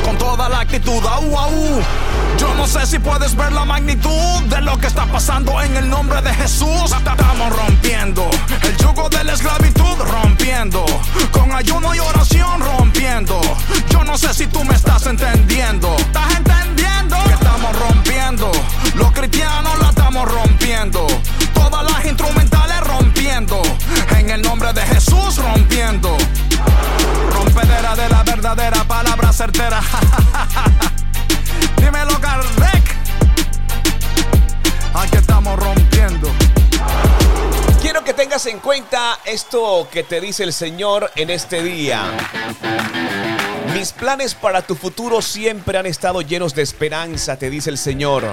Con 0.04 0.18
toda 0.18 0.50
la 0.50 0.62
actitud, 0.62 1.06
au, 1.06 1.38
au. 1.38 1.82
Yo 2.40 2.54
no 2.56 2.66
sé 2.66 2.88
si 2.88 2.98
puedes 2.98 3.36
ver 3.36 3.52
la 3.52 3.66
magnitud 3.66 4.42
de 4.48 4.60
lo 4.62 4.76
que 4.80 4.88
está 4.88 5.06
pasando 5.06 5.62
en 5.62 5.78
el 5.78 5.88
nombre 5.88 6.24
de 6.24 6.34
Jesús. 6.34 6.92
Estamos 6.92 7.56
rompiendo 7.56 8.28
el 8.64 8.78
yugo 8.78 9.10
de 9.10 9.24
la 9.24 9.34
esclavitud, 9.34 9.96
rompiendo. 10.00 10.84
Con 11.32 11.52
ayuno 11.52 11.94
y 11.94 12.00
oración, 12.00 12.62
rompiendo. 12.62 13.40
Yo 13.90 14.04
no 14.04 14.18
sé 14.18 14.34
si 14.34 14.48
tú 14.48 14.64
me 14.64 14.74
estás 14.74 15.06
entendiendo. 15.06 15.96
¿Estás 15.98 16.36
entendiendo? 16.36 17.16
Que 17.26 17.34
estamos 17.34 17.80
rompiendo. 17.80 18.52
Los 18.96 19.12
cristianos 19.12 19.78
la 19.80 19.90
estamos 19.90 20.28
rompiendo. 20.32 21.06
Todas 21.54 21.92
las 21.92 22.06
instrumentales 22.06 22.80
rompiendo. 22.88 23.62
En 24.30 24.36
el 24.36 24.42
nombre 24.44 24.72
de 24.74 24.82
Jesús, 24.82 25.38
rompiendo. 25.38 26.16
Rompedera 27.32 27.96
de 27.96 28.08
la 28.10 28.22
verdadera 28.22 28.84
palabra 28.84 29.34
certera. 29.34 29.82
Dímelo, 31.78 32.22
Kardec. 32.22 32.96
Aquí 34.94 35.18
estamos 35.18 35.58
rompiendo. 35.58 36.30
Quiero 37.82 38.04
que 38.04 38.14
tengas 38.14 38.46
en 38.46 38.60
cuenta 38.60 39.18
esto 39.26 39.88
que 39.92 40.04
te 40.04 40.22
dice 40.22 40.44
el 40.44 40.54
Señor 40.54 41.10
en 41.16 41.32
este 41.32 41.64
día. 41.64 42.04
Mis 43.74 43.94
planes 43.94 44.36
para 44.36 44.62
tu 44.62 44.76
futuro 44.76 45.24
siempre 45.24 45.80
han 45.80 45.88
estado 45.88 46.22
llenos 46.22 46.54
de 46.54 46.62
esperanza, 46.62 47.40
te 47.40 47.50
dice 47.50 47.72
el 47.72 47.80
Señor. 47.80 48.26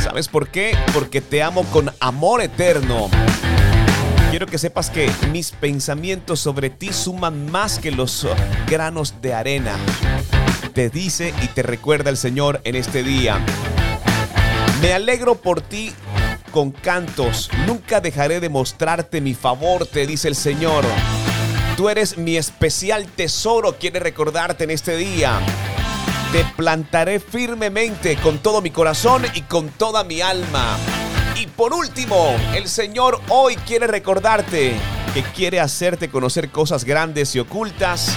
¿Sabes 0.00 0.28
por 0.28 0.48
qué? 0.48 0.78
Porque 0.94 1.20
te 1.20 1.42
amo 1.42 1.64
con 1.64 1.92
amor 1.98 2.40
eterno. 2.40 3.10
Quiero 4.30 4.46
que 4.46 4.58
sepas 4.58 4.90
que 4.90 5.10
mis 5.32 5.52
pensamientos 5.52 6.40
sobre 6.40 6.68
ti 6.68 6.92
suman 6.92 7.50
más 7.50 7.78
que 7.78 7.90
los 7.90 8.26
granos 8.68 9.22
de 9.22 9.32
arena. 9.32 9.76
Te 10.74 10.90
dice 10.90 11.32
y 11.42 11.46
te 11.48 11.62
recuerda 11.62 12.10
el 12.10 12.18
Señor 12.18 12.60
en 12.64 12.74
este 12.76 13.02
día. 13.02 13.40
Me 14.82 14.92
alegro 14.92 15.36
por 15.36 15.62
ti 15.62 15.92
con 16.52 16.70
cantos. 16.70 17.50
Nunca 17.66 18.00
dejaré 18.00 18.38
de 18.40 18.50
mostrarte 18.50 19.22
mi 19.22 19.34
favor, 19.34 19.86
te 19.86 20.06
dice 20.06 20.28
el 20.28 20.34
Señor. 20.34 20.84
Tú 21.76 21.88
eres 21.88 22.18
mi 22.18 22.36
especial 22.36 23.06
tesoro, 23.06 23.76
quiere 23.78 23.98
recordarte 23.98 24.64
en 24.64 24.70
este 24.70 24.96
día. 24.96 25.40
Te 26.32 26.44
plantaré 26.56 27.18
firmemente 27.18 28.16
con 28.16 28.38
todo 28.38 28.60
mi 28.60 28.70
corazón 28.70 29.24
y 29.34 29.40
con 29.42 29.68
toda 29.70 30.04
mi 30.04 30.20
alma. 30.20 30.76
Y 31.40 31.46
por 31.46 31.72
último, 31.72 32.34
el 32.52 32.68
Señor 32.68 33.20
hoy 33.28 33.54
quiere 33.54 33.86
recordarte 33.86 34.74
que 35.14 35.22
quiere 35.22 35.60
hacerte 35.60 36.08
conocer 36.08 36.50
cosas 36.50 36.84
grandes 36.84 37.32
y 37.36 37.38
ocultas 37.38 38.12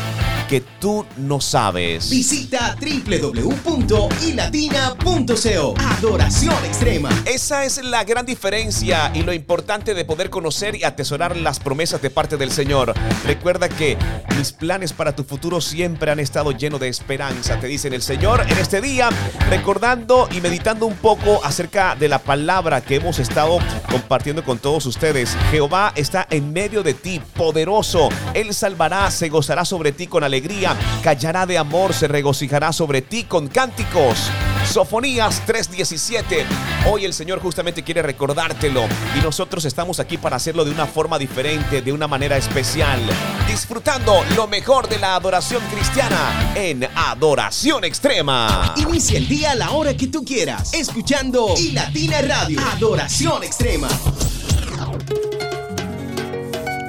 que 0.51 0.61
tú 0.81 1.05
no 1.15 1.39
sabes. 1.39 2.09
Visita 2.09 2.75
www.ilatina.co. 2.77 5.75
Adoración 5.79 6.65
extrema. 6.65 7.09
Esa 7.25 7.63
es 7.63 7.81
la 7.81 8.03
gran 8.03 8.25
diferencia 8.25 9.13
y 9.13 9.21
lo 9.21 9.31
importante 9.31 9.93
de 9.93 10.03
poder 10.03 10.29
conocer 10.29 10.75
y 10.75 10.83
atesorar 10.83 11.37
las 11.37 11.61
promesas 11.61 12.01
de 12.01 12.09
parte 12.09 12.35
del 12.35 12.51
Señor. 12.51 12.93
Recuerda 13.25 13.69
que 13.69 13.97
mis 14.37 14.51
planes 14.51 14.91
para 14.91 15.15
tu 15.15 15.23
futuro 15.23 15.61
siempre 15.61 16.11
han 16.11 16.19
estado 16.19 16.51
llenos 16.51 16.81
de 16.81 16.89
esperanza, 16.89 17.57
te 17.61 17.67
dicen 17.67 17.93
el 17.93 18.01
Señor 18.01 18.45
en 18.49 18.57
este 18.57 18.81
día, 18.81 19.07
recordando 19.49 20.27
y 20.35 20.41
meditando 20.41 20.85
un 20.85 20.97
poco 20.97 21.39
acerca 21.45 21.95
de 21.95 22.09
la 22.09 22.19
palabra 22.19 22.81
que 22.81 22.95
hemos 22.95 23.19
estado 23.19 23.59
compartiendo 23.89 24.43
con 24.43 24.59
todos 24.59 24.85
ustedes. 24.85 25.33
Jehová 25.49 25.93
está 25.95 26.27
en 26.29 26.51
medio 26.51 26.83
de 26.83 26.93
ti, 26.93 27.21
poderoso. 27.37 28.09
Él 28.33 28.53
salvará, 28.53 29.09
se 29.11 29.29
gozará 29.29 29.63
sobre 29.63 29.93
ti 29.93 30.07
con 30.07 30.25
alegría, 30.41 30.75
callará 31.03 31.45
de 31.45 31.57
amor, 31.57 31.93
se 31.93 32.07
regocijará 32.07 32.73
sobre 32.73 33.01
ti 33.01 33.25
con 33.25 33.47
cánticos. 33.47 34.17
Sofonías 34.65 35.43
3:17. 35.45 36.45
Hoy 36.89 37.05
el 37.05 37.13
Señor 37.13 37.39
justamente 37.39 37.83
quiere 37.83 38.01
recordártelo 38.01 38.85
y 39.17 39.21
nosotros 39.21 39.65
estamos 39.65 39.99
aquí 39.99 40.17
para 40.17 40.37
hacerlo 40.37 40.65
de 40.65 40.71
una 40.71 40.87
forma 40.87 41.19
diferente, 41.19 41.81
de 41.81 41.91
una 41.91 42.07
manera 42.07 42.37
especial, 42.37 42.99
disfrutando 43.47 44.23
lo 44.35 44.47
mejor 44.47 44.89
de 44.89 44.97
la 44.97 45.15
adoración 45.15 45.61
cristiana 45.71 46.53
en 46.55 46.87
Adoración 46.95 47.83
Extrema. 47.83 48.73
Inicia 48.77 49.17
el 49.17 49.27
día 49.27 49.51
a 49.51 49.55
la 49.55 49.71
hora 49.71 49.95
que 49.95 50.07
tú 50.07 50.23
quieras, 50.23 50.73
escuchando 50.73 51.53
y 51.57 51.71
Latina 51.71 52.21
Radio. 52.21 52.59
Adoración 52.75 53.43
extrema. 53.43 53.89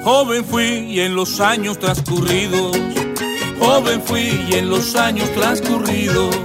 Joven 0.03 0.43
fui 0.43 0.63
y 0.91 0.99
en 0.99 1.15
los 1.15 1.39
años 1.39 1.79
transcurridos, 1.79 2.75
joven 3.59 4.01
fui 4.01 4.45
y 4.49 4.55
en 4.55 4.69
los 4.69 4.95
años 4.95 5.29
transcurridos, 5.33 6.35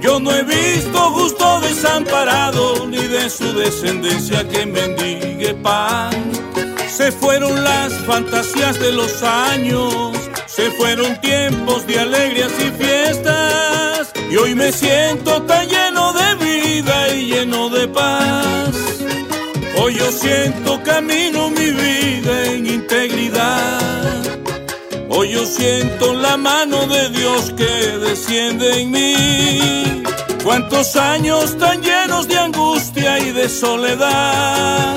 yo 0.00 0.20
no 0.20 0.30
he 0.34 0.42
visto 0.42 0.98
justo 1.10 1.60
desamparado 1.60 2.86
ni 2.86 2.98
de 2.98 3.28
su 3.28 3.52
descendencia 3.52 4.48
que 4.48 4.66
mendigue 4.66 5.54
pan. 5.54 6.10
Se 6.88 7.12
fueron 7.12 7.62
las 7.62 7.92
fantasías 8.06 8.78
de 8.78 8.92
los 8.92 9.22
años, 9.22 10.14
se 10.46 10.70
fueron 10.72 11.20
tiempos 11.20 11.86
de 11.86 12.00
alegrías 12.00 12.52
y 12.58 12.70
fiestas, 12.82 14.12
y 14.30 14.36
hoy 14.36 14.54
me 14.54 14.72
siento 14.72 15.42
tan 15.42 15.68
lleno 15.68 16.12
de 16.12 16.34
vida 16.36 17.14
y 17.14 17.26
lleno 17.26 17.68
de 17.68 17.88
paz. 17.88 18.74
Hoy 19.80 19.94
yo 19.94 20.10
siento 20.10 20.82
camino 20.82 21.50
mi 21.50 21.70
vida 21.70 22.46
en 22.46 22.66
integridad. 22.66 23.17
Yo 25.30 25.44
siento 25.44 26.14
la 26.14 26.36
mano 26.36 26.86
de 26.86 27.10
Dios 27.10 27.52
que 27.56 27.98
desciende 27.98 28.80
en 28.80 28.90
mí. 28.90 30.02
Cuántos 30.42 30.96
años 30.96 31.56
tan 31.58 31.82
llenos 31.82 32.26
de 32.28 32.38
angustia 32.38 33.18
y 33.18 33.32
de 33.32 33.48
soledad. 33.48 34.96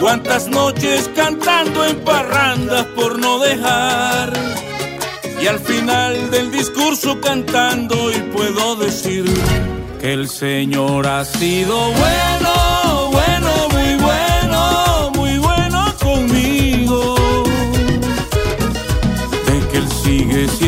Cuántas 0.00 0.48
noches 0.48 1.10
cantando 1.16 1.84
en 1.84 1.96
parrandas 2.04 2.84
por 2.94 3.18
no 3.18 3.38
dejar. 3.38 4.32
Y 5.40 5.46
al 5.46 5.58
final 5.60 6.30
del 6.30 6.50
discurso 6.50 7.20
cantando 7.20 8.10
y 8.10 8.18
puedo 8.32 8.76
decir 8.76 9.24
que 10.00 10.12
el 10.12 10.28
Señor 10.28 11.06
ha 11.06 11.24
sido 11.24 11.74
bueno, 11.92 13.10
bueno, 13.12 13.68
muy 13.70 13.94
bueno, 13.94 14.37
De 20.18 20.26
que 20.26 20.42
Él 20.42 20.50
sigue. 20.50 20.67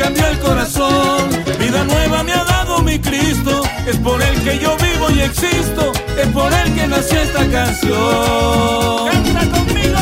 cambió 0.00 0.26
el 0.26 0.38
corazón. 0.38 1.28
Vida 1.58 1.84
nueva 1.84 2.22
me 2.22 2.32
ha 2.32 2.44
dado 2.44 2.82
mi 2.82 2.98
Cristo. 2.98 3.62
Es 3.86 3.96
por 3.98 4.20
Él 4.22 4.42
que 4.42 4.58
yo 4.58 4.76
vivo 4.76 5.10
y 5.10 5.20
existo. 5.20 5.92
Es 6.18 6.26
por 6.28 6.52
Él 6.52 6.74
que 6.74 6.86
nació 6.86 7.20
esta 7.20 7.46
canción. 7.50 9.08
Canta 9.10 9.40
conmigo. 9.56 9.98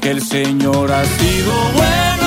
Que 0.00 0.10
el 0.10 0.22
Señor 0.22 0.92
ha 0.92 1.04
sido 1.04 1.52
bueno, 1.74 2.17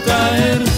caer, 0.00 0.77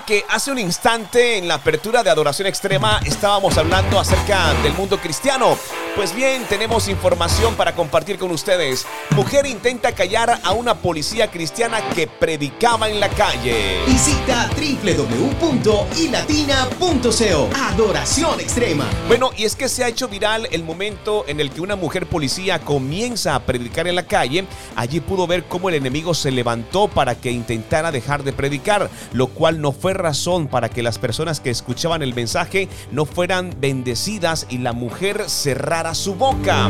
que 0.00 0.24
hace 0.28 0.50
un 0.50 0.58
instante 0.58 1.38
en 1.38 1.48
la 1.48 1.54
apertura 1.54 2.02
de 2.02 2.10
Adoración 2.10 2.48
Extrema 2.48 3.00
estábamos 3.04 3.56
hablando 3.56 3.98
acerca 3.98 4.52
del 4.62 4.74
mundo 4.74 4.98
cristiano. 4.98 5.56
Pues 5.96 6.14
bien, 6.14 6.44
tenemos 6.46 6.88
información 6.88 7.54
para 7.54 7.74
compartir 7.74 8.18
con 8.18 8.30
ustedes. 8.30 8.86
Mujer 9.12 9.46
intenta 9.46 9.92
callar 9.92 10.38
a 10.44 10.52
una 10.52 10.74
policía 10.74 11.30
cristiana 11.30 11.80
que 11.94 12.06
predicaba 12.06 12.90
en 12.90 13.00
la 13.00 13.08
calle. 13.08 13.78
Visita 13.86 14.50
www.ilatina.co. 14.54 17.48
Adoración 17.56 18.40
extrema. 18.40 18.84
Bueno, 19.08 19.30
y 19.38 19.44
es 19.44 19.56
que 19.56 19.70
se 19.70 19.84
ha 19.84 19.88
hecho 19.88 20.06
viral 20.06 20.46
el 20.52 20.64
momento 20.64 21.24
en 21.28 21.40
el 21.40 21.50
que 21.50 21.62
una 21.62 21.76
mujer 21.76 22.06
policía 22.06 22.58
comienza 22.58 23.34
a 23.34 23.46
predicar 23.46 23.88
en 23.88 23.94
la 23.94 24.06
calle. 24.06 24.44
Allí 24.76 25.00
pudo 25.00 25.26
ver 25.26 25.44
cómo 25.44 25.70
el 25.70 25.76
enemigo 25.76 26.12
se 26.12 26.30
levantó 26.30 26.88
para 26.88 27.14
que 27.14 27.30
intentara 27.30 27.90
dejar 27.90 28.22
de 28.22 28.34
predicar, 28.34 28.90
lo 29.14 29.28
cual 29.28 29.62
no 29.62 29.72
fue 29.72 29.94
razón 29.94 30.48
para 30.48 30.68
que 30.68 30.82
las 30.82 30.98
personas 30.98 31.40
que 31.40 31.48
escuchaban 31.48 32.02
el 32.02 32.14
mensaje 32.14 32.68
no 32.92 33.06
fueran 33.06 33.54
bendecidas 33.58 34.46
y 34.50 34.58
la 34.58 34.74
mujer 34.74 35.30
cerrara 35.30 35.85
su 35.94 36.14
boca. 36.14 36.68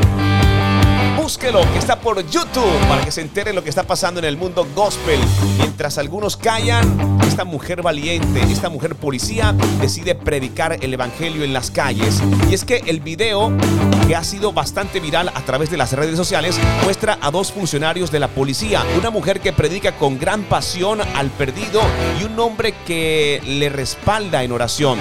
Búsquelo, 1.17 1.61
que 1.73 1.79
está 1.79 1.99
por 1.99 2.25
YouTube, 2.29 2.87
para 2.87 3.03
que 3.03 3.11
se 3.11 3.21
entere 3.21 3.51
lo 3.51 3.63
que 3.63 3.69
está 3.69 3.83
pasando 3.83 4.19
en 4.19 4.25
el 4.25 4.37
mundo 4.37 4.67
gospel. 4.75 5.19
Mientras 5.57 5.97
algunos 5.97 6.37
callan, 6.37 7.19
esta 7.27 7.43
mujer 7.43 7.81
valiente, 7.81 8.41
esta 8.43 8.69
mujer 8.69 8.95
policía, 8.95 9.53
decide 9.81 10.15
predicar 10.15 10.77
el 10.81 10.93
evangelio 10.93 11.43
en 11.43 11.53
las 11.53 11.71
calles. 11.71 12.21
Y 12.49 12.53
es 12.53 12.63
que 12.63 12.83
el 12.85 13.01
video, 13.01 13.51
que 14.07 14.15
ha 14.15 14.23
sido 14.23 14.53
bastante 14.53 14.99
viral 14.99 15.29
a 15.33 15.41
través 15.41 15.69
de 15.69 15.77
las 15.77 15.91
redes 15.93 16.15
sociales, 16.15 16.59
muestra 16.83 17.17
a 17.19 17.31
dos 17.31 17.51
funcionarios 17.51 18.11
de 18.11 18.19
la 18.19 18.27
policía. 18.27 18.83
Una 18.97 19.09
mujer 19.09 19.41
que 19.41 19.51
predica 19.51 19.97
con 19.97 20.19
gran 20.19 20.43
pasión 20.43 21.01
al 21.01 21.29
perdido 21.31 21.81
y 22.21 22.25
un 22.25 22.39
hombre 22.39 22.73
que 22.85 23.41
le 23.45 23.69
respalda 23.69 24.43
en 24.43 24.51
oración. 24.51 24.99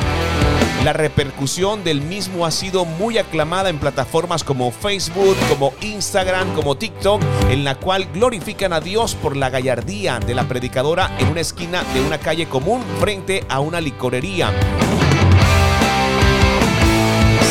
La 0.87 0.93
repercusión 0.93 1.83
del 1.83 2.01
mismo 2.01 2.47
ha 2.47 2.53
sido 2.53 2.85
muy 2.85 3.19
aclamada 3.19 3.71
en 3.71 3.81
plataformas 3.81 4.45
como 4.45 4.71
Facebook, 4.71 5.37
como 5.49 5.75
Instagram, 5.81 6.55
como 6.55 6.77
TikTok, 6.77 7.21
en 7.51 7.65
la 7.65 7.75
cual 7.75 8.07
glorifican 8.15 8.73
a 8.73 8.79
Dios 8.79 9.17
por 9.17 9.37
la 9.37 9.51
gallardía 9.51 10.21
de 10.21 10.37
la 10.37 10.47
predicadora 10.47 11.11
en 11.19 11.27
una 11.27 11.41
esquina 11.41 11.83
de 11.93 12.03
una 12.03 12.19
calle 12.19 12.47
común 12.47 12.85
frente 13.01 13.45
a 13.49 13.59
una 13.59 13.81
licorería. 13.81 14.53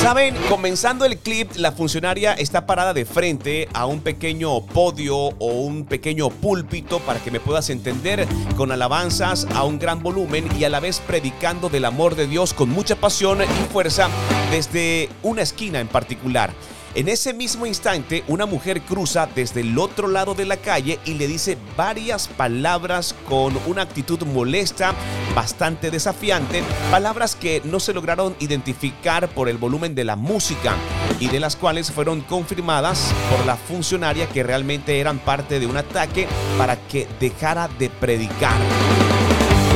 Saben, 0.05 0.35
comenzando 0.49 1.03
el 1.05 1.17
clip, 1.17 1.55
la 1.55 1.71
funcionaria 1.71 2.33
está 2.33 2.67
parada 2.67 2.93
de 2.93 3.05
frente 3.05 3.67
a 3.73 3.87
un 3.87 4.01
pequeño 4.01 4.63
podio 4.63 5.15
o 5.17 5.47
un 5.63 5.83
pequeño 5.83 6.29
púlpito 6.29 6.99
para 6.99 7.19
que 7.19 7.31
me 7.31 7.39
puedas 7.39 7.71
entender, 7.71 8.27
con 8.55 8.71
alabanzas 8.71 9.47
a 9.55 9.63
un 9.63 9.79
gran 9.79 10.03
volumen 10.03 10.47
y 10.59 10.63
a 10.63 10.69
la 10.69 10.79
vez 10.79 10.99
predicando 10.99 11.69
del 11.69 11.85
amor 11.85 12.13
de 12.13 12.27
Dios 12.27 12.53
con 12.53 12.69
mucha 12.69 12.95
pasión 12.95 13.41
y 13.41 13.73
fuerza 13.73 14.07
desde 14.51 15.09
una 15.23 15.41
esquina 15.41 15.79
en 15.79 15.87
particular. 15.87 16.51
En 16.95 17.09
ese 17.09 17.33
mismo 17.33 17.65
instante, 17.65 18.23
una 18.29 18.45
mujer 18.45 18.81
cruza 18.81 19.27
desde 19.35 19.59
el 19.59 19.77
otro 19.77 20.07
lado 20.07 20.33
de 20.33 20.45
la 20.45 20.55
calle 20.55 20.97
y 21.03 21.15
le 21.15 21.27
dice 21.27 21.57
varias 21.75 22.29
palabras 22.29 23.13
con 23.27 23.59
una 23.67 23.81
actitud 23.81 24.21
molesta, 24.23 24.93
bastante 25.35 25.91
desafiante, 25.91 26.63
palabras 26.91 27.35
que 27.35 27.61
no 27.65 27.81
se 27.81 27.93
lograron 27.93 28.33
identificar 28.39 29.27
por 29.27 29.49
el 29.49 29.57
volumen 29.57 29.93
de 29.93 30.05
la 30.05 30.15
música 30.15 30.77
y 31.19 31.27
de 31.27 31.41
las 31.41 31.57
cuales 31.57 31.91
fueron 31.91 32.21
confirmadas 32.21 33.11
por 33.29 33.45
la 33.45 33.57
funcionaria 33.57 34.29
que 34.29 34.43
realmente 34.43 34.97
eran 34.97 35.19
parte 35.19 35.59
de 35.59 35.67
un 35.67 35.75
ataque 35.75 36.29
para 36.57 36.77
que 36.87 37.09
dejara 37.19 37.67
de 37.77 37.89
predicar. 37.89 38.55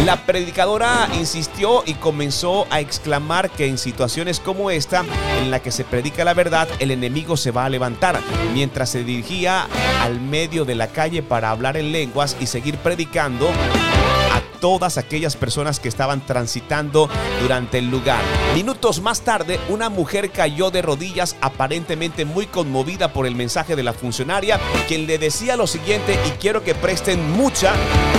La 0.10 0.26
predicadora 0.26 1.08
insistió 1.14 1.84
y 1.86 1.94
comenzó 1.94 2.66
a 2.72 2.80
exclamar 2.80 3.52
que 3.52 3.68
en 3.68 3.78
situaciones 3.78 4.40
como 4.40 4.72
esta, 4.72 5.06
en 5.40 5.52
la 5.52 5.60
que 5.62 5.70
se 5.70 5.84
predica 5.84 6.24
la 6.24 6.34
verdad, 6.34 6.68
el 6.80 6.90
enemigo 6.90 7.38
se 7.38 7.52
va 7.52 7.66
a 7.66 7.70
levantar, 7.70 8.20
mientras 8.56 8.90
se 8.90 9.04
dirigía 9.04 9.68
al 10.02 10.20
medio 10.20 10.66
de 10.66 10.74
la 10.74 10.88
calle 10.88 11.22
para 11.22 11.52
hablar 11.52 11.78
en 11.78 11.92
lenguas 11.92 12.36
y 12.40 12.48
seguir 12.48 12.78
predicando 12.78 13.50
a 13.50 14.42
todas 14.60 14.98
aquellas 14.98 15.36
personas 15.36 15.80
que 15.80 15.90
estaban 15.90 16.26
transitando 16.26 17.08
durante 17.40 17.78
el 17.78 17.92
lugar. 17.92 18.22
Minutos 18.56 19.02
más 19.02 19.22
tarde, 19.22 19.60
una 19.70 19.90
mujer 19.90 20.32
cayó 20.32 20.72
de 20.72 20.82
rodillas 20.82 21.36
aparentemente 21.40 22.26
muy 22.26 22.48
conmovida 22.48 23.14
por 23.14 23.28
el 23.28 23.36
mensaje 23.36 23.76
de 23.76 23.84
la 23.84 23.94
funcionaria, 23.94 24.60
quien 24.88 25.06
le 25.06 25.20
decía 25.20 25.56
lo 25.56 25.68
siguiente 25.68 26.18
y 26.28 26.32
quiero 26.40 26.64
que 26.64 26.74
presten 26.74 27.32
mucha, 27.32 27.74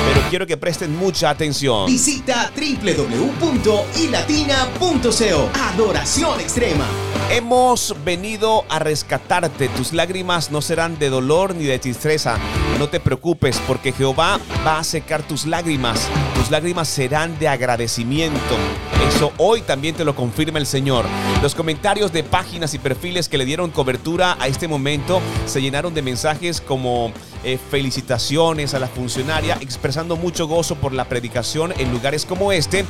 pero 0.06 0.20
quiero 0.28 0.46
que 0.46 0.56
presten 0.56 0.96
mucha 0.96 1.30
atención. 1.30 1.86
Visita 1.86 2.50
www.ilatina.co. 2.54 5.50
Adoración 5.72 6.40
extrema. 6.40 6.86
Hemos 7.30 7.94
venido 8.04 8.64
a 8.68 8.80
rescatarte. 8.80 9.68
Tus 9.68 9.92
lágrimas 9.92 10.50
no 10.50 10.62
serán 10.62 10.98
de 10.98 11.10
dolor 11.10 11.54
ni 11.54 11.64
de 11.64 11.78
tristeza. 11.78 12.36
No 12.78 12.88
te 12.88 12.98
preocupes 12.98 13.60
porque 13.68 13.92
Jehová 13.92 14.40
va 14.66 14.78
a 14.78 14.84
secar 14.84 15.22
tus 15.22 15.46
lágrimas. 15.46 16.08
Tus 16.34 16.50
lágrimas 16.50 16.88
serán 16.88 17.38
de 17.38 17.46
agradecimiento. 17.46 18.56
Eso 19.08 19.32
hoy 19.38 19.62
también 19.62 19.94
te 19.94 20.04
lo 20.04 20.16
confirma 20.16 20.58
el 20.58 20.66
Señor. 20.66 21.04
Los 21.42 21.54
comentarios 21.54 22.12
de 22.12 22.24
páginas 22.24 22.74
y 22.74 22.78
perfiles 22.78 23.28
que 23.28 23.38
le 23.38 23.44
dieron 23.44 23.70
cobertura 23.70 24.36
a 24.40 24.48
este 24.48 24.66
momento 24.66 25.20
se 25.46 25.62
llenaron 25.62 25.94
de 25.94 26.02
mensajes 26.02 26.60
como 26.60 27.12
eh, 27.44 27.58
felicitaciones 27.70 28.74
a 28.74 28.78
la 28.78 28.88
funcionaria, 28.88 29.56
expresando 29.90 30.16
mucho 30.16 30.46
gozo 30.46 30.76
por 30.76 30.92
la 30.92 31.07
predicación 31.07 31.72
en 31.76 31.90
lugares 31.90 32.24
como 32.24 32.53
este. 32.53 32.85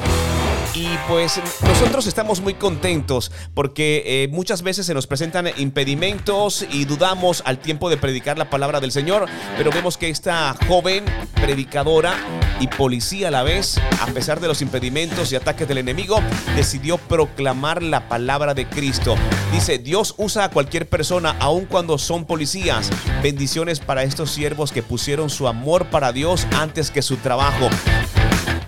Y 0.74 0.88
pues 1.08 1.40
nosotros 1.62 2.06
estamos 2.06 2.40
muy 2.40 2.54
contentos 2.54 3.32
porque 3.54 4.02
eh, 4.06 4.28
muchas 4.28 4.62
veces 4.62 4.86
se 4.86 4.94
nos 4.94 5.08
presentan 5.08 5.48
impedimentos 5.56 6.64
y 6.70 6.84
dudamos 6.84 7.42
al 7.44 7.58
tiempo 7.58 7.90
de 7.90 7.96
predicar 7.96 8.38
la 8.38 8.50
palabra 8.50 8.78
del 8.80 8.92
Señor, 8.92 9.26
pero 9.56 9.72
vemos 9.72 9.96
que 9.96 10.10
esta 10.10 10.54
joven 10.68 11.04
predicadora 11.34 12.14
y 12.60 12.68
policía 12.68 13.28
a 13.28 13.30
la 13.32 13.42
vez, 13.42 13.80
a 14.00 14.06
pesar 14.08 14.38
de 14.38 14.46
los 14.46 14.62
impedimentos 14.62 15.32
y 15.32 15.36
ataques 15.36 15.66
del 15.66 15.78
enemigo, 15.78 16.20
decidió 16.54 16.98
proclamar 16.98 17.82
la 17.82 18.08
palabra 18.08 18.54
de 18.54 18.68
Cristo. 18.68 19.16
Dice, 19.50 19.78
Dios 19.78 20.14
usa 20.18 20.44
a 20.44 20.50
cualquier 20.50 20.88
persona, 20.88 21.34
aun 21.40 21.64
cuando 21.64 21.98
son 21.98 22.26
policías. 22.26 22.90
Bendiciones 23.22 23.80
para 23.80 24.04
estos 24.04 24.30
siervos 24.30 24.70
que 24.70 24.82
pusieron 24.82 25.30
su 25.30 25.48
amor 25.48 25.86
para 25.86 26.12
Dios 26.12 26.46
antes 26.52 26.90
que 26.90 27.02
su 27.02 27.16
trabajo. 27.16 27.70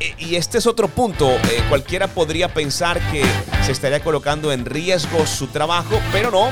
Eh, 0.03 0.15
Y 0.19 0.35
este 0.35 0.59
es 0.59 0.67
otro 0.67 0.89
punto. 0.89 1.31
eh, 1.31 1.63
cualquiera 1.69 2.09
podría 2.09 2.53
pensar 2.53 2.99
que 3.13 3.25
se 3.65 3.73
estaría 3.73 4.01
colocando 4.01 4.53
en 4.53 4.65
riesgo 4.65 5.27
su 5.27 5.47
trabajo, 5.47 6.01
pero 6.11 6.31
no. 6.31 6.49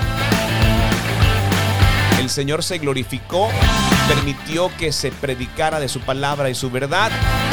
El 2.18 2.30
el 2.30 2.34
Señor 2.34 2.62
se 2.62 2.78
glorificó, 2.78 3.48
permitió 4.06 4.70
que 4.78 4.92
se 4.92 5.10
predicara 5.10 5.80
de 5.80 5.88
su 5.88 5.98
palabra 5.98 6.48
y 6.48 6.54
su 6.54 6.70
verdad, 6.70 7.10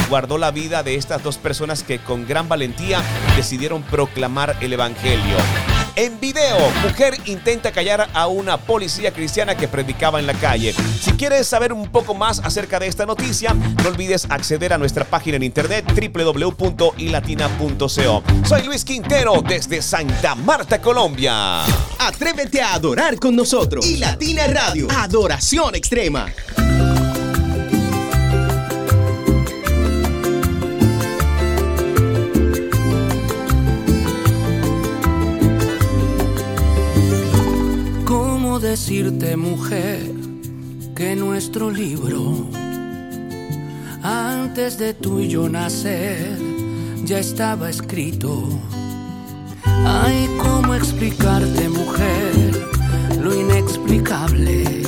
guardó 0.08 0.38
la 0.38 0.52
vida 0.52 0.84
de 0.84 0.94
estas 0.94 1.24
dos 1.24 1.38
personas 1.38 1.82
que 1.82 1.98
con 1.98 2.28
gran 2.28 2.48
valentía 2.48 3.02
decidieron 3.36 3.82
proclamar 3.82 4.56
el 4.62 4.74
Evangelio. 4.74 5.38
En 5.98 6.18
video, 6.20 6.58
mujer 6.84 7.18
intenta 7.26 7.72
callar 7.72 8.08
a 8.14 8.28
una 8.28 8.58
policía 8.58 9.12
cristiana 9.12 9.58
que 9.58 9.68
predicaba 9.68 10.20
en 10.20 10.28
la 10.28 10.36
calle. 10.36 10.76
Si 11.02 11.14
quieres 11.14 11.48
saber 11.48 11.74
un 11.74 11.90
poco 11.90 12.14
más 12.14 12.40
acerca 12.42 12.78
de 12.78 12.86
esta 12.86 13.08
noticia, 13.08 13.56
no 13.56 13.90
olvides 13.90 14.28
acceder 14.30 14.74
a 14.74 14.78
nuestra 14.78 15.06
página 15.06 15.38
en 15.38 15.44
internet 15.44 15.86
www.ilatina.co. 15.88 18.24
Soy 18.48 18.62
Luis 18.62 18.86
Quintero 18.86 19.42
desde 19.42 19.82
Santa 19.82 20.36
Marta, 20.36 20.80
Colombia. 20.80 21.64
Atrévete 21.98 22.62
a 22.62 22.76
adorar 22.76 23.18
con 23.18 23.36
nosotros. 23.36 23.84
Y 23.84 23.98
Latina 23.98 24.46
Radio. 24.46 24.88
Adoración 24.96 25.74
extrema. 25.74 26.28
¿Cómo 38.58 38.70
decirte, 38.70 39.38
mujer, 39.38 40.02
que 40.96 41.16
nuestro 41.16 41.70
libro, 41.70 42.48
antes 44.02 44.80
de 44.80 44.96
tú 44.96 45.20
y 45.20 45.28
yo 45.28 45.48
nacer, 45.48 46.40
ya 47.06 47.20
estaba 47.20 47.70
escrito? 47.70 48.50
Ay, 49.64 50.28
¿cómo 50.42 50.74
explicarte, 50.74 51.70
mujer, 51.70 52.34
lo 53.22 53.36
inexplicable? 53.36 54.82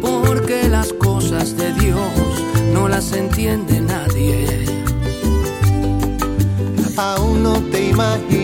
Porque 0.00 0.66
las 0.70 0.94
cosas 0.94 1.54
de 1.58 1.74
Dios 1.74 2.08
no 2.72 2.88
las 2.88 3.12
entiende 3.12 3.82
nadie. 3.82 4.64
Aún 6.96 7.42
no 7.42 7.60
te 7.70 7.92
te 7.92 8.43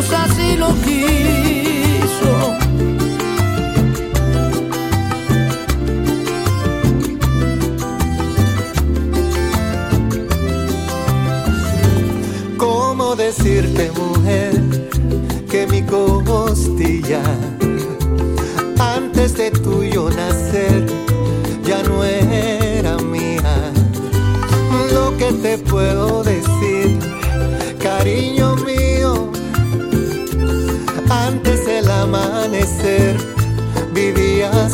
Dios 0.00 0.12
así 0.14 0.56
lo 0.56 0.68
quiso. 0.76 2.56
¿Cómo 12.56 13.14
decirte, 13.14 13.90
mujer, 13.92 14.52
que 15.50 15.66
mi 15.66 15.82
costilla, 15.82 17.20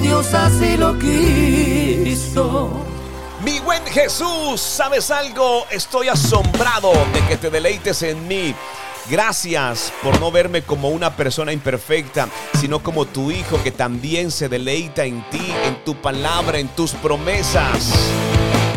Dios 0.00 0.34
así 0.34 0.76
lo 0.76 0.98
quiso. 0.98 2.70
Mi 3.44 3.60
buen 3.60 3.84
Jesús, 3.86 4.60
¿sabes 4.60 5.10
algo? 5.10 5.64
Estoy 5.70 6.08
asombrado 6.08 6.92
de 7.14 7.20
que 7.28 7.36
te 7.36 7.50
deleites 7.50 8.02
en 8.02 8.26
mí. 8.28 8.54
Gracias 9.08 9.92
por 10.02 10.18
no 10.20 10.30
verme 10.30 10.62
como 10.62 10.88
una 10.88 11.16
persona 11.16 11.52
imperfecta, 11.52 12.28
sino 12.60 12.82
como 12.82 13.06
tu 13.06 13.30
hijo 13.30 13.62
que 13.62 13.70
también 13.70 14.30
se 14.30 14.48
deleita 14.48 15.04
en 15.04 15.22
ti, 15.30 15.54
en 15.64 15.84
tu 15.84 15.94
palabra, 15.94 16.58
en 16.58 16.68
tus 16.68 16.92
promesas. 16.92 17.92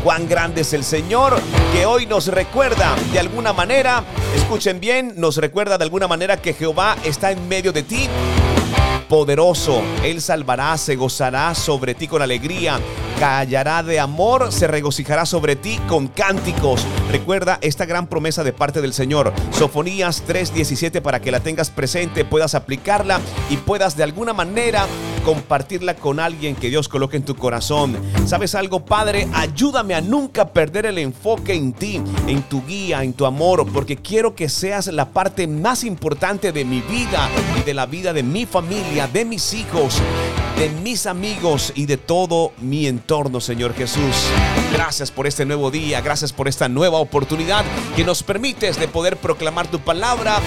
Cuán 0.03 0.29
grande 0.29 0.61
es 0.61 0.71
el 0.73 0.83
Señor 0.83 1.41
que 1.73 1.85
hoy 1.85 2.05
nos 2.05 2.27
recuerda 2.27 2.95
de 3.11 3.19
alguna 3.19 3.51
manera, 3.51 4.03
escuchen 4.35 4.79
bien, 4.79 5.13
nos 5.17 5.37
recuerda 5.37 5.77
de 5.77 5.83
alguna 5.83 6.07
manera 6.07 6.37
que 6.37 6.53
Jehová 6.53 6.95
está 7.03 7.31
en 7.31 7.47
medio 7.49 7.73
de 7.73 7.83
ti 7.83 8.07
poderoso. 9.09 9.81
Él 10.03 10.21
salvará, 10.21 10.77
se 10.77 10.95
gozará 10.95 11.53
sobre 11.55 11.95
ti 11.95 12.07
con 12.07 12.21
alegría, 12.21 12.79
callará 13.19 13.83
de 13.83 13.99
amor, 13.99 14.53
se 14.53 14.67
regocijará 14.67 15.25
sobre 15.25 15.57
ti 15.57 15.77
con 15.89 16.07
cánticos. 16.07 16.85
Recuerda 17.11 17.57
esta 17.61 17.85
gran 17.85 18.07
promesa 18.07 18.45
de 18.45 18.53
parte 18.53 18.79
del 18.79 18.93
Señor. 18.93 19.33
Sofonías 19.51 20.23
3:17 20.25 21.01
para 21.01 21.19
que 21.19 21.31
la 21.31 21.41
tengas 21.41 21.69
presente, 21.71 22.23
puedas 22.23 22.55
aplicarla 22.55 23.19
y 23.49 23.57
puedas 23.57 23.97
de 23.97 24.03
alguna 24.03 24.31
manera 24.31 24.85
compartirla 25.19 25.95
con 25.95 26.19
alguien 26.19 26.55
que 26.55 26.69
Dios 26.69 26.87
coloque 26.87 27.17
en 27.17 27.23
tu 27.23 27.35
corazón. 27.35 27.97
¿Sabes 28.25 28.55
algo, 28.55 28.85
Padre? 28.85 29.27
Ayúdame 29.33 29.95
a 29.95 30.01
nunca 30.01 30.49
perder 30.49 30.85
el 30.85 30.97
enfoque 30.97 31.53
en 31.53 31.73
ti, 31.73 32.01
en 32.27 32.41
tu 32.43 32.65
guía, 32.65 33.03
en 33.03 33.13
tu 33.13 33.25
amor, 33.25 33.71
porque 33.71 33.97
quiero 33.97 34.35
que 34.35 34.49
seas 34.49 34.87
la 34.87 35.09
parte 35.09 35.47
más 35.47 35.83
importante 35.83 36.51
de 36.51 36.65
mi 36.65 36.81
vida 36.81 37.29
y 37.59 37.63
de 37.63 37.73
la 37.73 37.85
vida 37.85 38.13
de 38.13 38.23
mi 38.23 38.45
familia, 38.45 39.07
de 39.07 39.25
mis 39.25 39.53
hijos. 39.53 40.01
de 40.57 40.67
mis 40.83 41.05
amigos 41.05 41.71
y 41.73 41.85
de 41.85 41.95
todo 41.95 42.51
mi 42.59 42.85
entorno, 42.85 43.39
Señor 43.39 43.73
Jesús. 43.73 44.27
Gracias 44.73 45.09
por 45.09 45.25
este 45.25 45.45
nuevo 45.45 45.71
día, 45.71 46.01
gracias 46.01 46.33
por 46.33 46.49
esta 46.49 46.67
nueva 46.67 46.97
oportunidad 46.97 47.63
que 47.95 48.03
nos 48.03 48.23
permites 48.23 48.77
de 48.77 48.89
poder 48.89 49.15
proclamar 49.15 49.67
tu 49.67 49.79
palabra 49.79 50.41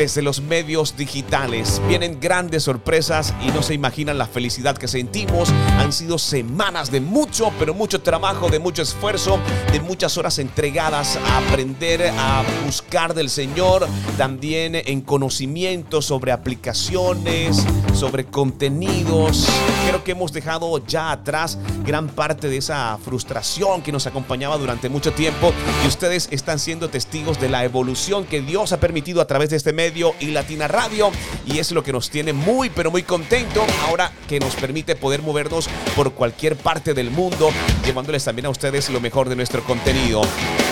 desde 0.00 0.22
los 0.22 0.40
medios 0.40 0.96
digitales. 0.96 1.78
Vienen 1.86 2.20
grandes 2.20 2.62
sorpresas 2.62 3.34
y 3.46 3.48
no 3.48 3.62
se 3.62 3.74
imaginan 3.74 4.16
la 4.16 4.24
felicidad 4.24 4.78
que 4.78 4.88
sentimos. 4.88 5.50
Han 5.76 5.92
sido 5.92 6.16
semanas 6.16 6.90
de 6.90 7.02
mucho, 7.02 7.52
pero 7.58 7.74
mucho 7.74 8.00
trabajo, 8.00 8.48
de 8.48 8.58
mucho 8.60 8.80
esfuerzo, 8.80 9.38
de 9.70 9.78
muchas 9.80 10.16
horas 10.16 10.38
entregadas 10.38 11.18
a 11.18 11.36
aprender, 11.36 12.10
a 12.16 12.42
buscar 12.64 13.12
del 13.12 13.28
Señor, 13.28 13.86
también 14.16 14.74
en 14.74 15.02
conocimiento 15.02 16.00
sobre 16.00 16.32
aplicaciones, 16.32 17.62
sobre 17.92 18.24
contenidos. 18.24 19.46
Creo 19.86 20.02
que 20.02 20.12
hemos 20.12 20.32
dejado 20.32 20.78
ya 20.86 21.12
atrás 21.12 21.58
gran 21.84 22.08
parte 22.08 22.48
de 22.48 22.56
esa 22.56 22.98
frustración 23.04 23.82
que 23.82 23.92
nos 23.92 24.06
acompañaba 24.06 24.56
durante 24.56 24.88
mucho 24.88 25.12
tiempo 25.12 25.52
y 25.84 25.88
ustedes 25.88 26.28
están 26.30 26.58
siendo 26.58 26.88
testigos 26.88 27.38
de 27.38 27.50
la 27.50 27.64
evolución 27.64 28.24
que 28.24 28.40
Dios 28.40 28.72
ha 28.72 28.80
permitido 28.80 29.20
a 29.20 29.26
través 29.26 29.50
de 29.50 29.56
este 29.56 29.74
medio 29.74 29.89
y 30.20 30.26
Latina 30.26 30.68
Radio 30.68 31.10
y 31.46 31.58
es 31.58 31.72
lo 31.72 31.82
que 31.82 31.92
nos 31.92 32.10
tiene 32.10 32.32
muy 32.32 32.70
pero 32.70 32.92
muy 32.92 33.02
contento 33.02 33.66
ahora 33.86 34.12
que 34.28 34.38
nos 34.38 34.54
permite 34.54 34.94
poder 34.94 35.20
movernos 35.20 35.68
por 35.96 36.12
cualquier 36.12 36.56
parte 36.56 36.94
del 36.94 37.10
mundo 37.10 37.50
llevándoles 37.84 38.24
también 38.24 38.46
a 38.46 38.50
ustedes 38.50 38.88
lo 38.88 39.00
mejor 39.00 39.28
de 39.28 39.36
nuestro 39.36 39.64
contenido. 39.64 40.22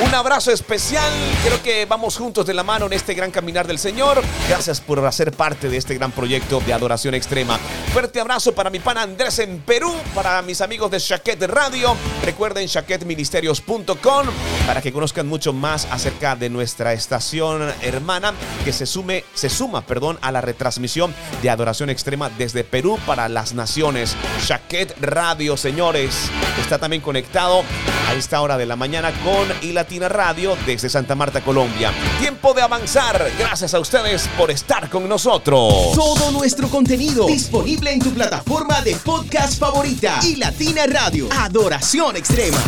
Un 0.04 0.14
abrazo 0.14 0.52
especial, 0.52 1.12
creo 1.44 1.60
que 1.62 1.84
vamos 1.84 2.16
juntos 2.16 2.46
de 2.46 2.54
la 2.54 2.62
mano 2.62 2.86
en 2.86 2.92
este 2.92 3.14
gran 3.14 3.32
caminar 3.32 3.66
del 3.66 3.78
Señor. 3.80 4.22
Gracias 4.48 4.80
por 4.80 5.04
hacer 5.04 5.32
parte 5.32 5.68
de 5.68 5.76
este 5.76 5.94
gran 5.94 6.12
proyecto 6.12 6.60
de 6.64 6.72
adoración 6.72 7.14
extrema. 7.14 7.58
Fuerte 7.92 8.20
abrazo 8.20 8.54
para 8.54 8.70
mi 8.70 8.78
pana 8.78 9.02
Andrés 9.02 9.40
en 9.40 9.58
Perú, 9.60 9.92
para 10.14 10.40
mis 10.42 10.60
amigos 10.60 10.92
de 10.92 11.00
Shaquet 11.00 11.42
Radio. 11.42 11.96
Recuerden 12.24 12.66
shaquetministerios.com 12.66 14.26
para 14.66 14.80
que 14.80 14.92
conozcan 14.92 15.26
mucho 15.26 15.52
más 15.52 15.88
acerca 15.90 16.36
de 16.36 16.48
nuestra 16.48 16.92
estación 16.92 17.72
hermana 17.82 18.34
que 18.64 18.72
se 18.72 18.86
suma 18.86 19.07
se 19.34 19.48
suma 19.48 19.82
perdón, 19.82 20.18
a 20.22 20.32
la 20.32 20.40
retransmisión 20.40 21.14
de 21.42 21.50
Adoración 21.50 21.90
Extrema 21.90 22.30
desde 22.30 22.64
Perú 22.64 22.98
para 23.06 23.28
las 23.28 23.54
naciones. 23.54 24.16
Shaquet 24.46 24.94
Radio, 25.00 25.56
señores, 25.56 26.14
está 26.60 26.78
también 26.78 27.02
conectado 27.02 27.62
a 28.08 28.14
esta 28.14 28.40
hora 28.40 28.56
de 28.56 28.66
la 28.66 28.76
mañana 28.76 29.12
con 29.24 29.48
iLatina 29.62 30.08
Radio 30.08 30.56
desde 30.66 30.88
Santa 30.88 31.14
Marta, 31.14 31.40
Colombia. 31.40 31.92
Tiempo 32.20 32.54
de 32.54 32.62
avanzar. 32.62 33.30
Gracias 33.38 33.74
a 33.74 33.80
ustedes 33.80 34.28
por 34.36 34.50
estar 34.50 34.88
con 34.88 35.08
nosotros. 35.08 35.92
Todo 35.94 36.30
nuestro 36.30 36.68
contenido 36.68 37.26
disponible 37.26 37.92
en 37.92 38.00
tu 38.00 38.12
plataforma 38.12 38.80
de 38.82 38.96
podcast 38.96 39.58
favorita. 39.58 40.20
iLatina 40.22 40.86
Radio. 40.86 41.28
Adoración 41.32 42.16
Extrema. 42.16 42.58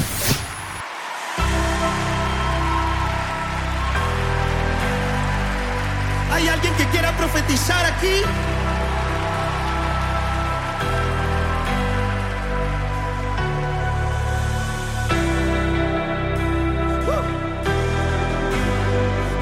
¿Hay 6.40 6.48
alguien 6.48 6.74
que 6.74 6.87
quiera 6.87 7.14
profetizar 7.18 7.85
aquí? 7.85 8.22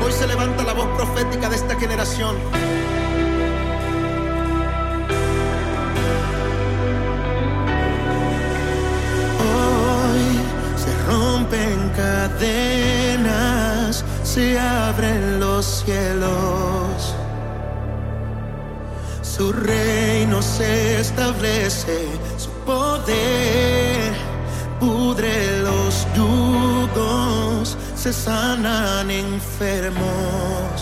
Hoy 0.04 0.12
se 0.12 0.26
levanta 0.26 0.64
la 0.64 0.72
voz 0.72 0.88
profética 0.96 1.48
de 1.48 1.54
esta 1.54 1.78
generación. 1.78 2.34
Hoy 9.38 10.40
se 10.76 10.92
rompen 11.06 11.90
cadenas, 11.90 13.57
se 14.34 14.58
abren 14.58 15.40
los 15.40 15.64
cielos. 15.64 17.14
Su 19.22 19.52
reino 19.52 20.42
se 20.42 21.00
establece, 21.00 22.06
su 22.36 22.50
poder 22.66 24.12
pudre 24.78 25.62
los 25.62 26.06
yugos, 26.14 27.76
se 27.94 28.12
sanan 28.12 29.10
enfermos. 29.10 30.76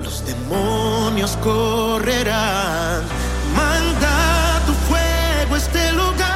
Los 0.00 0.24
demonios 0.24 1.36
correrán. 1.42 3.02
Manda 3.56 4.60
tu 4.66 4.72
fuego 4.88 5.56
este 5.56 5.92
lugar. 5.92 6.31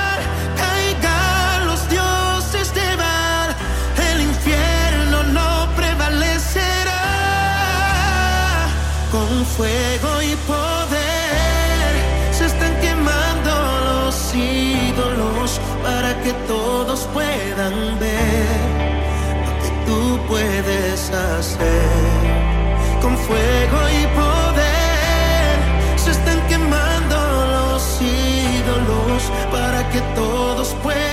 Fuego 9.56 10.22
y 10.22 10.36
poder. 10.52 11.92
Se 12.32 12.46
están 12.46 12.74
quemando 12.80 13.52
los 13.88 14.34
ídolos 14.34 15.60
para 15.82 16.10
que 16.22 16.32
todos 16.46 17.08
puedan 17.14 17.98
ver 17.98 18.58
lo 19.46 19.52
que 19.62 19.70
tú 19.86 20.18
puedes 20.28 21.10
hacer. 21.10 21.88
Con 23.00 23.16
fuego 23.16 23.78
y 24.00 24.02
poder 24.20 25.56
se 25.96 26.10
están 26.10 26.40
quemando 26.48 27.16
los 27.56 27.82
ídolos 28.02 29.22
para 29.50 29.88
que 29.90 30.00
todos 30.14 30.74
puedan 30.82 31.05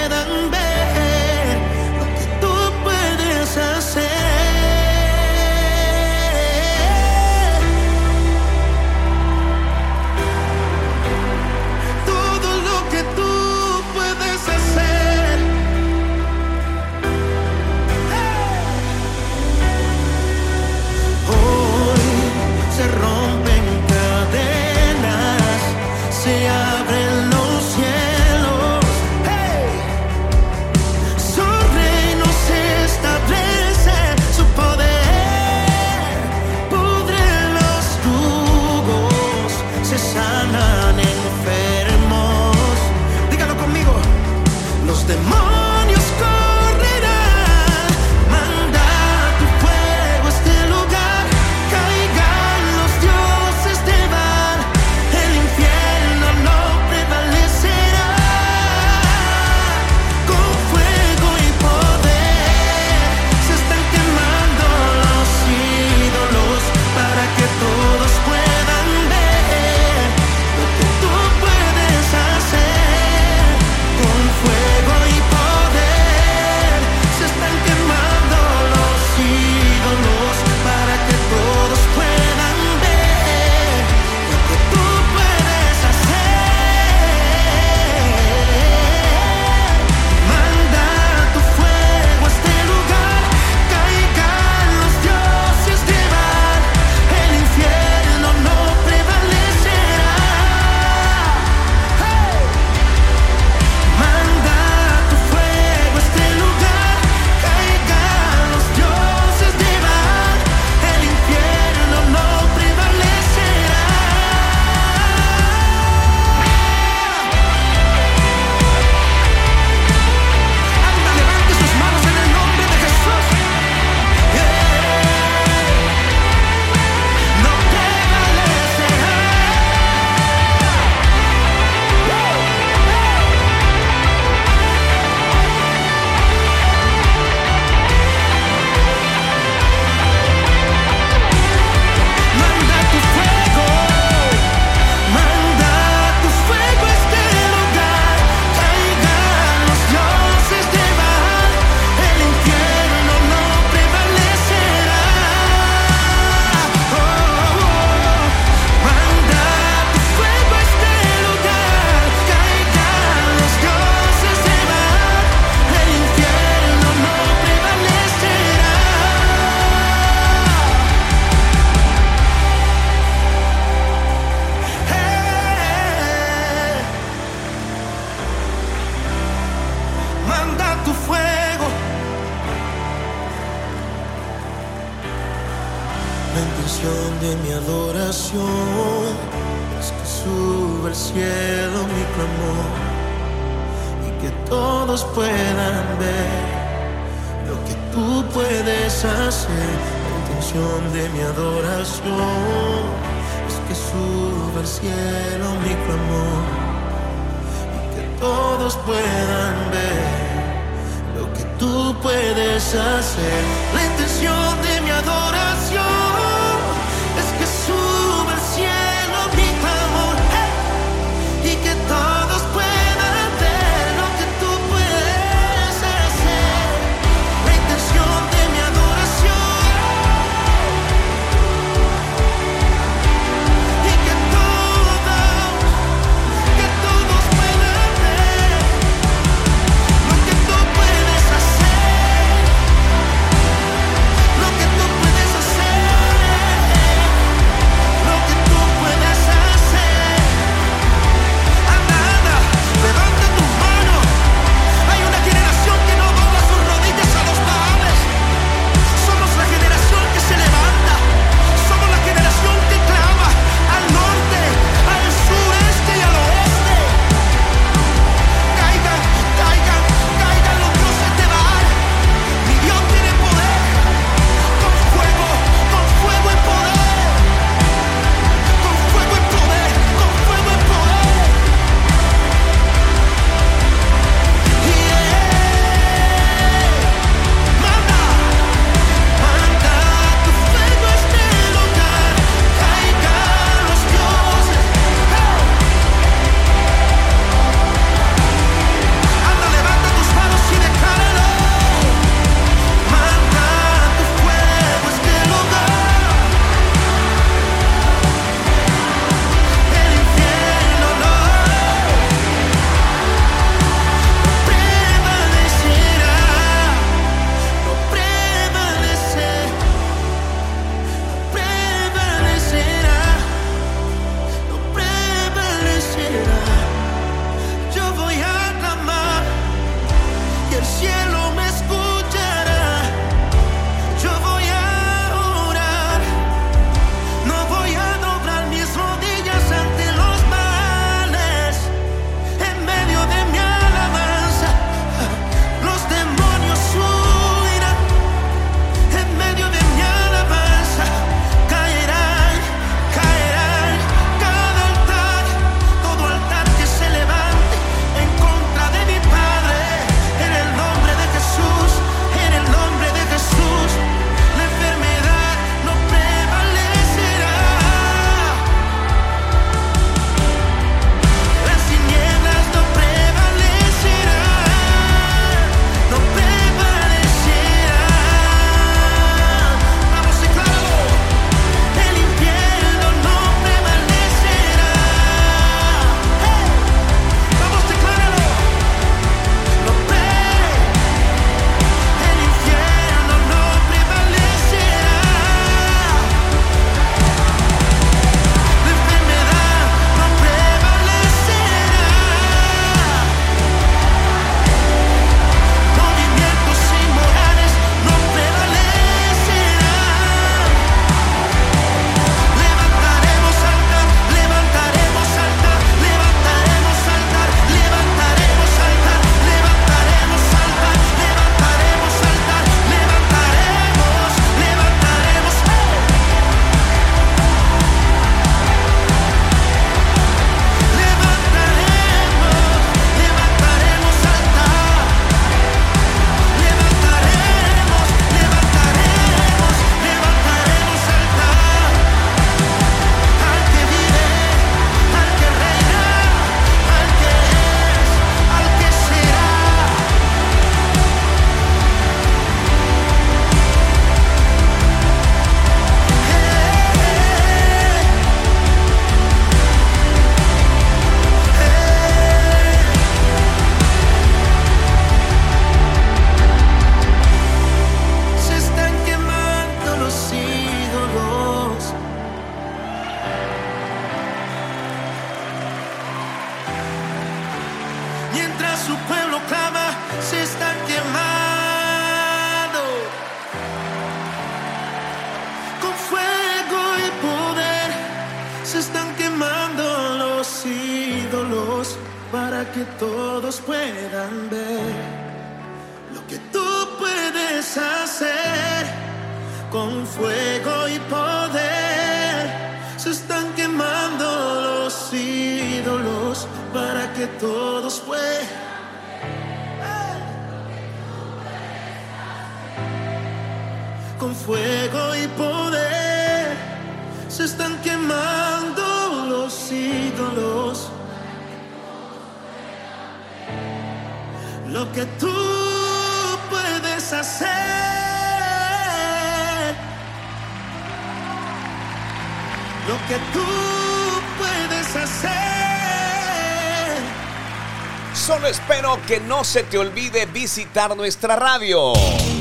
que 538.87 538.99
no 538.99 539.23
se 539.23 539.43
te 539.43 539.57
olvide 539.57 540.05
visitar 540.07 540.75
nuestra 540.75 541.15
radio. 541.15 541.71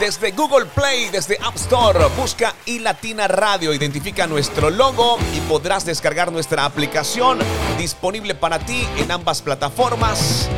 Desde 0.00 0.32
Google 0.32 0.66
Play, 0.66 1.10
desde 1.10 1.38
App 1.42 1.56
Store, 1.56 2.06
busca 2.16 2.54
iLatina 2.66 3.28
Radio, 3.28 3.72
identifica 3.72 4.26
nuestro 4.26 4.68
logo 4.70 5.18
y 5.34 5.40
podrás 5.42 5.84
descargar 5.84 6.32
nuestra 6.32 6.64
aplicación 6.64 7.38
disponible 7.78 8.34
para 8.34 8.58
ti 8.58 8.84
en 8.96 9.12
ambas 9.12 9.42
plataformas. 9.42 10.48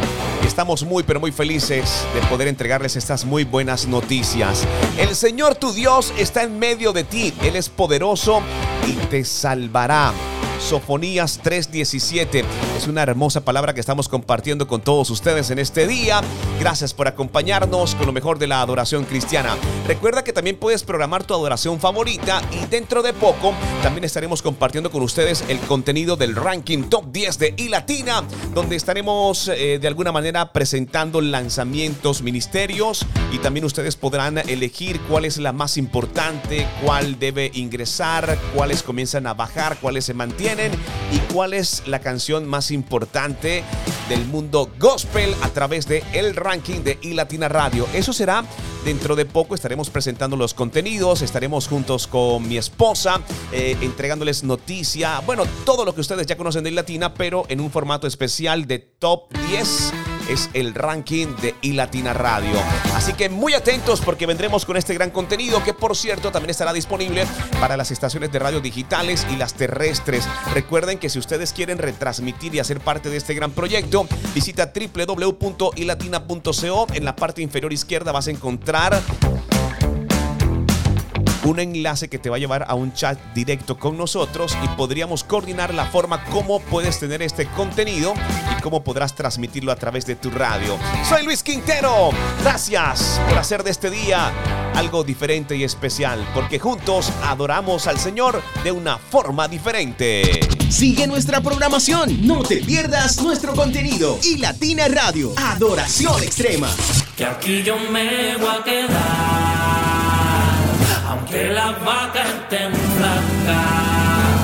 Estamos 0.47 0.85
muy 0.85 1.03
pero 1.03 1.21
muy 1.21 1.33
felices 1.33 2.07
de 2.15 2.21
poder 2.29 2.49
entregarles 2.49 2.97
estas 2.97 3.25
muy 3.25 3.45
buenas 3.45 3.87
noticias. 3.87 4.67
El 4.99 5.15
Señor 5.15 5.55
tu 5.55 5.73
Dios 5.73 6.13
está 6.19 6.43
en 6.43 6.59
medio 6.59 6.93
de 6.93 7.05
ti, 7.05 7.33
Él 7.43 7.57
es 7.57 7.69
poderoso 7.69 8.41
y 8.87 8.93
te 9.07 9.25
salvará. 9.25 10.13
Sofonías 10.61 11.41
3:17. 11.43 12.45
Es 12.77 12.87
una 12.87 13.03
hermosa 13.03 13.45
palabra 13.45 13.75
que 13.75 13.81
estamos 13.81 14.09
compartiendo 14.09 14.69
con 14.69 14.81
todos 14.81 15.11
ustedes 15.11 15.51
en 15.51 15.59
este 15.59 15.87
día. 15.87 16.21
Gracias 16.61 16.95
por 16.95 17.09
acompañarnos 17.09 17.95
con 17.95 18.07
lo 18.07 18.13
mejor 18.13 18.39
de 18.39 18.47
la 18.47 18.61
adoración 18.61 19.05
cristiana. 19.05 19.57
Recuerda 19.87 20.25
que 20.25 20.33
también 20.33 20.57
puedes 20.57 20.83
programar 20.83 21.25
tu 21.25 21.35
adoración 21.35 21.81
favorita 21.81 22.41
y 22.53 22.67
dentro 22.67 23.03
de 23.03 23.13
poco 23.13 23.53
también 23.83 24.05
estaremos 24.05 24.43
compartiendo 24.43 24.91
con 24.91 25.03
ustedes 25.03 25.45
el 25.49 25.59
contenido 25.61 26.17
del 26.17 26.37
ranking 26.37 26.85
top 26.85 27.11
10 27.13 27.39
de 27.39 27.55
iLatina, 27.57 28.23
donde 28.55 28.77
estaremos 28.77 29.49
eh, 29.49 29.79
de 29.81 29.89
alguna 29.89 30.13
manera 30.13 30.53
presentando 30.53 31.21
lanzamientos, 31.21 32.23
ministerios 32.23 33.05
y 33.33 33.39
también 33.39 33.65
ustedes 33.65 33.97
podrán 33.97 34.39
elegir 34.39 35.01
cuál 35.09 35.25
es 35.25 35.39
la 35.39 35.53
más 35.53 35.77
importante, 35.77 36.67
cuál 36.85 37.19
debe 37.19 37.51
ingresar, 37.55 38.39
cuáles 38.55 38.83
comienzan 38.83 39.27
a 39.27 39.35
bajar, 39.35 39.79
cuáles 39.81 40.05
se 40.05 40.15
mantienen 40.15 40.44
y 41.11 41.33
cuál 41.33 41.55
es 41.55 41.83
la 41.87 42.01
canción 42.01 42.47
más 42.47 42.71
importante 42.71 43.65
del 44.11 44.27
mundo 44.27 44.71
gospel 44.79 45.35
a 45.41 45.49
través 45.49 45.89
de 45.89 46.05
el 46.13 46.37
ranking 46.37 46.83
de 46.83 46.99
iLatina 47.01 47.49
Radio. 47.49 47.89
Eso 47.95 48.13
será 48.13 48.45
dentro 48.85 49.17
de 49.17 49.25
poco. 49.25 49.55
Estaremos 49.55 49.89
presentando 49.89 50.37
los 50.37 50.53
contenidos, 50.53 51.23
estaremos 51.23 51.67
juntos 51.67 52.07
con 52.07 52.47
mi 52.47 52.59
esposa, 52.59 53.23
eh, 53.53 53.79
entregándoles 53.81 54.45
noticia, 54.45 55.21
bueno, 55.21 55.45
todo 55.65 55.87
lo 55.87 55.95
que 55.95 56.03
ustedes 56.03 56.27
ya 56.27 56.37
conocen 56.37 56.63
de 56.63 56.71
iLatina, 56.71 57.15
pero 57.15 57.47
en 57.49 57.61
un 57.61 57.71
formato 57.71 58.07
especial 58.07 58.67
de 58.67 58.81
top 58.81 59.33
10 59.49 60.14
es 60.29 60.51
el 60.55 60.75
ranking 60.75 61.37
de 61.37 61.55
iLatina 61.63 62.13
Radio. 62.13 62.61
Así 62.95 63.13
que 63.13 63.29
muy 63.29 63.55
atentos 63.55 64.01
porque 64.01 64.27
vendremos 64.27 64.65
con 64.65 64.77
este 64.77 64.95
gran 64.95 65.11
contenido 65.11 65.63
que 65.65 65.75
por 65.75 65.97
cierto 65.97 66.33
también 66.33 66.51
estará 66.51 66.73
disponible 66.73 67.27
para 67.61 67.77
las 67.77 67.91
estaciones 67.91 68.33
de 68.33 68.39
radio 68.39 68.61
digitales 68.61 69.27
y 69.33 69.37
las 69.37 69.55
terrestres. 69.55 70.29
Recuerden 70.53 70.99
que 70.99 71.09
si 71.09 71.19
ustedes 71.19 71.53
quieren 71.53 71.79
retransmitir 71.79 72.55
y 72.55 72.59
hacer 72.59 72.81
parte 72.81 73.11
de 73.11 73.17
este 73.17 73.35
gran 73.35 73.53
proyecto, 73.53 74.07
visita 74.35 74.73
www.ilatina.co. 74.75 76.87
En 76.95 77.05
la 77.05 77.17
parte 77.17 77.43
inferior 77.43 77.73
izquierda 77.73 78.13
vas 78.13 78.29
a 78.29 78.31
encontrar 78.31 79.01
un 81.45 81.61
enlace 81.61 82.09
que 82.09 82.19
te 82.19 82.31
va 82.31 82.37
a 82.37 82.39
llevar 82.39 82.65
a 82.69 82.75
un 82.75 82.93
chat 82.93 83.19
directo 83.35 83.79
con 83.79 83.97
nosotros 83.97 84.57
y 84.63 84.69
podríamos 84.69 85.25
coordinar 85.25 85.75
la 85.75 85.87
forma 85.87 86.25
como 86.25 86.61
puedes 86.61 86.99
tener 86.99 87.23
este 87.23 87.47
contenido 87.47 88.15
y 88.57 88.63
cómo 88.63 88.83
podrás 88.83 89.15
transmitirlo 89.15 89.71
a 89.71 89.77
través 89.77 90.07
de 90.07 90.17
tu 90.17 90.31
radio. 90.31 90.79
Soy 91.09 91.25
Luis 91.25 91.43
Quintero. 91.43 92.11
Gracias 92.43 93.21
por 93.29 93.39
hacer 93.39 93.63
de 93.63 93.71
este 93.71 93.91
día 93.91 94.33
algo 94.75 95.05
diferente 95.05 95.57
y 95.57 95.65
especial, 95.65 96.27
porque 96.35 96.59
juntos 96.59 97.13
adoramos 97.23 97.87
al 97.87 97.99
Señor 97.99 98.43
de 98.65 98.73
una 98.73 98.99
forma 98.99 99.47
diferente. 99.47 100.41
Sigue 100.69 101.07
nuestra 101.07 101.41
programación, 101.41 102.27
no 102.27 102.43
te 102.43 102.57
pierdas 102.57 103.23
nuestro 103.23 103.55
contenido 103.55 104.19
y 104.23 104.39
Latina 104.39 104.89
Radio, 104.89 105.33
Adoración 105.37 106.23
Extrema. 106.23 106.69
Que 107.17 107.25
aquí 107.25 107.63
yo 107.63 107.79
me 107.79 108.37
voy 108.37 108.49
a 108.49 108.65
quedar 108.65 109.84
aunque 111.25 111.49
las 111.55 111.85
vacas 111.85 112.29
estén 112.29 112.73
flacas. 112.75 114.41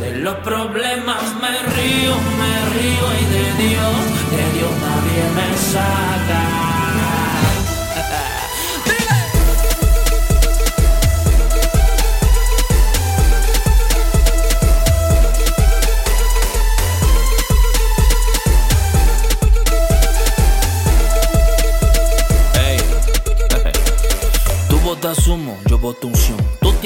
De 0.00 0.16
los 0.18 0.34
problemas 0.36 1.22
me 1.40 1.50
río, 1.76 2.14
me 2.40 2.54
río 2.74 3.06
y 3.20 3.24
de 3.34 3.68
Dios, 3.68 3.96
de 4.30 4.58
Dios 4.58 4.72
nadie 4.80 5.22
me 5.36 5.56
saca. 5.56 6.73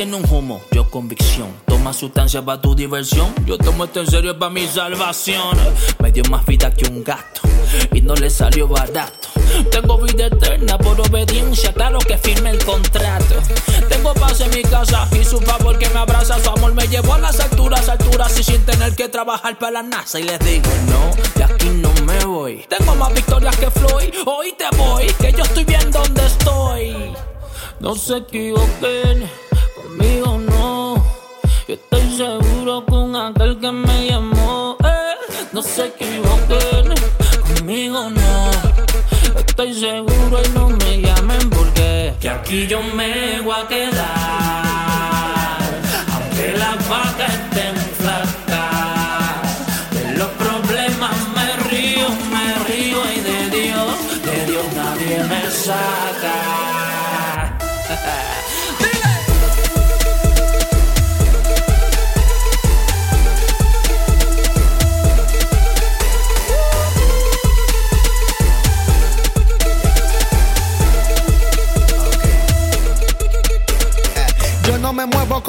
Tienes 0.08 0.30
un 0.30 0.38
humo, 0.38 0.62
yo 0.72 0.88
convicción. 0.88 1.52
Toma 1.66 1.92
sustancia 1.92 2.42
para 2.42 2.62
tu 2.62 2.74
diversión. 2.74 3.30
Yo 3.44 3.58
tomo 3.58 3.84
esto 3.84 4.00
en 4.00 4.06
serio 4.06 4.38
para 4.38 4.50
mi 4.50 4.66
salvación. 4.66 5.54
Me 5.98 6.10
dio 6.10 6.22
más 6.30 6.46
vida 6.46 6.72
que 6.72 6.88
un 6.90 7.04
gato 7.04 7.42
y 7.92 8.00
no 8.00 8.14
le 8.14 8.30
salió 8.30 8.66
barato. 8.66 9.28
Tengo 9.70 9.98
vida 9.98 10.28
eterna 10.28 10.78
por 10.78 10.98
obediencia, 10.98 11.74
claro 11.74 11.98
que 11.98 12.16
firme 12.16 12.48
el 12.48 12.64
contrato. 12.64 13.34
Tengo 13.90 14.14
paz 14.14 14.40
en 14.40 14.48
mi 14.48 14.62
casa 14.62 15.06
y 15.12 15.22
su 15.26 15.42
favor 15.42 15.78
que 15.78 15.90
me 15.90 15.98
abraza, 15.98 16.42
su 16.42 16.48
amor 16.48 16.72
me 16.72 16.88
llevó 16.88 17.12
a 17.12 17.18
las 17.18 17.38
alturas, 17.40 17.86
alturas 17.90 18.40
y 18.40 18.44
sin 18.44 18.64
tener 18.64 18.94
que 18.96 19.10
trabajar 19.10 19.58
para 19.58 19.72
la 19.72 19.82
NASA. 19.82 20.18
Y 20.20 20.22
les 20.22 20.38
digo, 20.38 20.70
no, 20.86 21.10
de 21.34 21.44
aquí 21.44 21.68
no 21.68 21.92
me 22.06 22.24
voy. 22.24 22.64
Tengo 22.66 22.94
más 22.94 23.12
victorias 23.12 23.54
que 23.58 23.70
Floyd, 23.70 24.14
hoy 24.24 24.54
te 24.56 24.74
voy, 24.74 25.06
que 25.20 25.32
yo 25.32 25.44
estoy 25.44 25.64
bien 25.66 25.90
donde 25.90 26.24
estoy. 26.24 27.12
No 27.80 27.94
se 27.94 28.16
equivoquen, 28.16 29.28
conmigo 29.98 30.38
no. 30.38 31.04
Yo 31.66 31.74
estoy 31.74 32.16
seguro 32.16 32.84
con 32.86 33.16
aquel 33.16 33.58
que 33.58 33.72
me 33.72 34.06
llamó. 34.08 34.76
eh. 34.84 35.14
No 35.52 35.62
se 35.62 35.86
equivoquen, 35.86 36.94
conmigo 37.56 38.10
no. 38.10 38.50
Estoy 39.38 39.74
seguro 39.74 40.40
y 40.44 40.48
no 40.50 40.68
me 40.68 41.00
llamen 41.00 41.50
porque 41.50 42.14
que 42.20 42.28
aquí 42.28 42.66
yo 42.66 42.80
me 42.82 43.40
voy 43.40 43.54
a 43.56 43.66
quedar. 43.66 44.62
Aunque 46.14 46.52
las 46.56 46.88
vacas 46.88 47.34
estén 47.34 47.57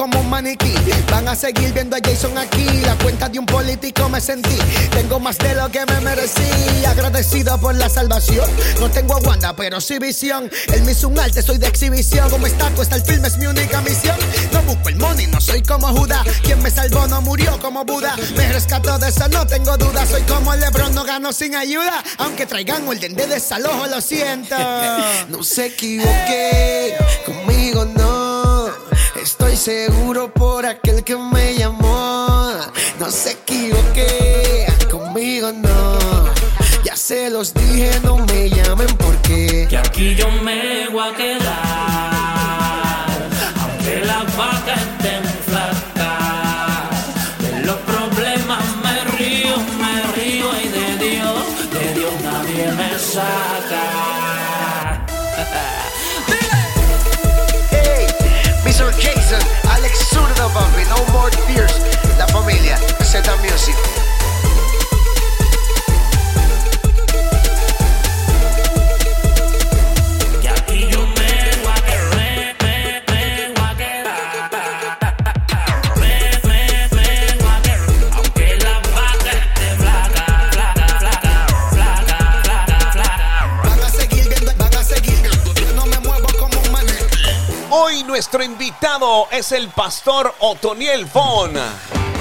como 0.00 0.18
un 0.18 0.30
maniquí. 0.30 0.72
Van 1.10 1.28
a 1.28 1.36
seguir 1.36 1.74
viendo 1.74 1.94
a 1.94 1.98
Jason 2.02 2.38
aquí. 2.38 2.64
La 2.86 2.96
cuenta 2.96 3.28
de 3.28 3.38
un 3.38 3.44
político 3.44 4.08
me 4.08 4.18
sentí. 4.18 4.56
Tengo 4.92 5.20
más 5.20 5.36
de 5.36 5.54
lo 5.54 5.70
que 5.70 5.84
me 5.84 6.00
merecí. 6.00 6.42
Agradecido 6.88 7.60
por 7.60 7.74
la 7.74 7.90
salvación. 7.90 8.48
No 8.80 8.90
tengo 8.90 9.16
a 9.16 9.18
Wanda, 9.18 9.54
pero 9.54 9.78
sí 9.78 9.98
visión. 9.98 10.50
El 10.72 10.88
hizo 10.88 11.08
un 11.08 11.18
arte, 11.18 11.42
soy 11.42 11.58
de 11.58 11.66
exhibición. 11.66 12.30
Como 12.30 12.46
está 12.46 12.70
cuesta 12.70 12.96
el 12.96 13.02
film, 13.02 13.26
es 13.26 13.36
mi 13.36 13.44
única 13.44 13.82
misión. 13.82 14.16
No 14.54 14.62
busco 14.62 14.88
el 14.88 14.96
money, 14.96 15.26
no 15.26 15.38
soy 15.38 15.60
como 15.60 15.88
Judá. 15.88 16.24
Quien 16.44 16.62
me 16.62 16.70
salvó 16.70 17.06
no 17.06 17.20
murió 17.20 17.58
como 17.60 17.84
Buda. 17.84 18.16
Me 18.38 18.50
rescató 18.50 18.98
de 18.98 19.10
eso, 19.10 19.28
no 19.28 19.46
tengo 19.46 19.76
duda. 19.76 20.06
Soy 20.06 20.22
como 20.22 20.56
Lebron, 20.56 20.94
no 20.94 21.04
gano 21.04 21.30
sin 21.30 21.54
ayuda. 21.54 22.02
Aunque 22.16 22.46
traigan 22.46 22.88
orden 22.88 23.14
de 23.14 23.26
desalojo, 23.26 23.86
lo 23.86 24.00
siento. 24.00 24.56
No 25.28 25.42
se 25.44 25.66
equivoqué, 25.66 26.96
conmigo 27.26 27.84
no. 27.84 27.99
Seguro 29.60 30.32
por 30.32 30.64
aquel 30.64 31.04
que 31.04 31.14
me 31.14 31.54
llamó. 31.54 32.50
No 32.98 33.10
se 33.10 33.32
equivoqué, 33.32 34.66
conmigo 34.90 35.52
no. 35.52 35.98
Ya 36.82 36.96
se 36.96 37.28
los 37.28 37.52
dije, 37.52 37.90
no 38.02 38.16
me 38.16 38.48
llamen 38.48 38.88
porque. 38.96 39.66
Que 39.68 39.76
aquí 39.76 40.14
yo 40.14 40.30
me 40.30 40.88
voy 40.88 41.06
a 41.06 41.14
quedar. 41.14 41.69
Fort 61.20 61.36
Pierce, 61.46 61.74
la 62.16 62.26
familia 62.28 62.78
Z 63.02 63.20
Music. 63.42 64.09
Nuestro 88.20 88.44
invitado 88.44 89.28
es 89.30 89.50
el 89.50 89.70
pastor 89.70 90.34
Otoniel 90.40 91.06
Fon, 91.06 91.52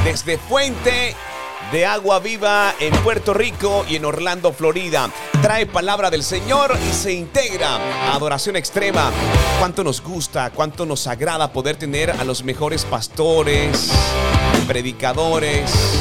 desde 0.05 0.37
Fuente 0.37 1.13
de 1.73 1.85
Agua 1.85 2.19
Viva 2.19 2.73
en 2.79 2.93
Puerto 3.03 3.33
Rico 3.33 3.85
y 3.85 3.97
en 3.97 4.05
Orlando, 4.05 4.53
Florida. 4.53 5.09
Trae 5.41 5.65
palabra 5.65 6.09
del 6.09 6.23
Señor 6.23 6.73
y 6.89 6.93
se 6.93 7.11
integra 7.11 7.75
a 7.75 8.15
Adoración 8.15 8.55
Extrema. 8.55 9.11
Cuánto 9.59 9.83
nos 9.83 10.01
gusta, 10.01 10.51
cuánto 10.51 10.85
nos 10.85 11.05
agrada 11.05 11.51
poder 11.51 11.75
tener 11.75 12.11
a 12.11 12.23
los 12.23 12.45
mejores 12.45 12.85
pastores, 12.85 13.91
predicadores 14.69 15.98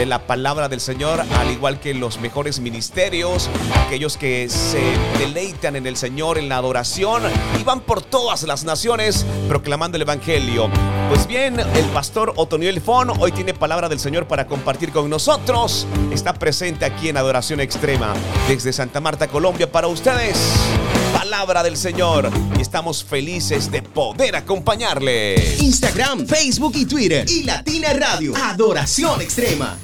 de 0.00 0.06
la 0.06 0.26
palabra 0.26 0.70
del 0.70 0.80
Señor, 0.80 1.20
al 1.20 1.50
igual 1.50 1.78
que 1.78 1.92
los 1.92 2.20
mejores 2.20 2.58
ministerios, 2.58 3.50
aquellos 3.86 4.16
que 4.16 4.48
se 4.48 4.80
deleitan 5.18 5.76
en 5.76 5.86
el 5.86 5.94
Señor 5.94 6.38
en 6.38 6.48
la 6.48 6.56
adoración 6.56 7.24
y 7.60 7.64
van 7.64 7.82
por 7.82 8.00
todas 8.00 8.44
las 8.44 8.64
naciones 8.64 9.26
proclamando 9.46 9.96
el 9.96 10.02
Evangelio. 10.02 10.70
Pues 11.10 11.26
bien, 11.26 11.60
el 11.60 11.84
pastor 11.92 12.32
Otoniel 12.36 12.80
Fon 12.80 13.10
hoy 13.20 13.30
tiene 13.32 13.52
palabra 13.52 13.90
del 13.90 14.00
Señor 14.00 14.26
para 14.26 14.46
compartir 14.46 14.90
con 14.90 15.10
nosotros. 15.10 15.86
Está 16.10 16.32
presente 16.32 16.86
aquí 16.86 17.10
en 17.10 17.18
Adoración 17.18 17.60
Extrema 17.60 18.14
desde 18.48 18.72
Santa 18.72 19.00
Marta, 19.00 19.28
Colombia, 19.28 19.70
para 19.70 19.86
ustedes. 19.86 20.38
Palabra 21.12 21.62
del 21.62 21.76
Señor 21.76 22.30
y 22.56 22.62
estamos 22.62 23.04
felices 23.04 23.70
de 23.70 23.82
poder 23.82 24.34
acompañarle. 24.34 25.56
Instagram, 25.58 26.26
Facebook 26.26 26.72
y 26.76 26.86
Twitter. 26.86 27.28
Y 27.28 27.42
Latina 27.42 27.92
Radio. 27.92 28.32
Adoración 28.34 29.20
extrema. 29.20 29.76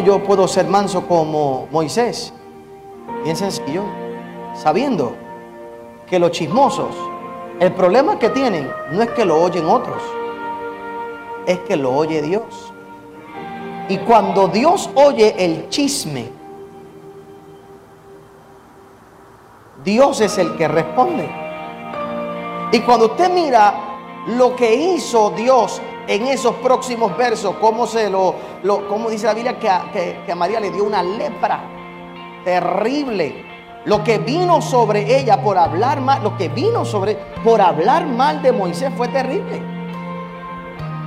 Yo 0.00 0.22
puedo 0.24 0.48
ser 0.48 0.66
manso 0.66 1.06
como 1.06 1.68
Moisés, 1.70 2.32
bien 3.24 3.36
sencillo, 3.36 3.82
sabiendo 4.54 5.14
que 6.06 6.18
los 6.18 6.30
chismosos, 6.30 6.96
el 7.60 7.72
problema 7.72 8.18
que 8.18 8.30
tienen 8.30 8.72
no 8.90 9.02
es 9.02 9.10
que 9.10 9.26
lo 9.26 9.40
oyen 9.40 9.66
otros, 9.66 10.02
es 11.46 11.58
que 11.60 11.76
lo 11.76 11.94
oye 11.94 12.22
Dios. 12.22 12.72
Y 13.90 13.98
cuando 13.98 14.48
Dios 14.48 14.88
oye 14.94 15.34
el 15.38 15.68
chisme, 15.68 16.30
Dios 19.84 20.22
es 20.22 20.38
el 20.38 20.56
que 20.56 20.68
responde. 20.68 21.30
Y 22.72 22.80
cuando 22.80 23.06
usted 23.06 23.30
mira 23.30 23.74
lo 24.26 24.56
que 24.56 24.74
hizo 24.74 25.30
Dios 25.36 25.82
en 26.08 26.26
esos 26.26 26.54
próximos 26.56 27.16
versos, 27.16 27.54
cómo 27.60 27.86
se 27.86 28.10
lo, 28.10 28.34
lo 28.62 28.88
cómo 28.88 29.08
dice 29.08 29.26
la 29.26 29.34
Biblia 29.34 29.58
que 29.58 29.68
a, 29.68 29.90
que- 29.92 30.34
María 30.34 30.58
le 30.60 30.70
dio 30.70 30.84
una 30.84 31.02
lepra 31.02 31.60
terrible. 32.44 33.50
Lo 33.84 34.04
que 34.04 34.18
vino 34.18 34.62
sobre 34.62 35.18
ella 35.18 35.42
por 35.42 35.58
hablar 35.58 36.00
mal, 36.00 36.22
lo 36.22 36.36
que 36.36 36.48
vino 36.48 36.84
sobre 36.84 37.16
por 37.44 37.60
hablar 37.60 38.06
mal 38.06 38.40
de 38.42 38.52
Moisés 38.52 38.92
fue 38.96 39.08
terrible. 39.08 39.60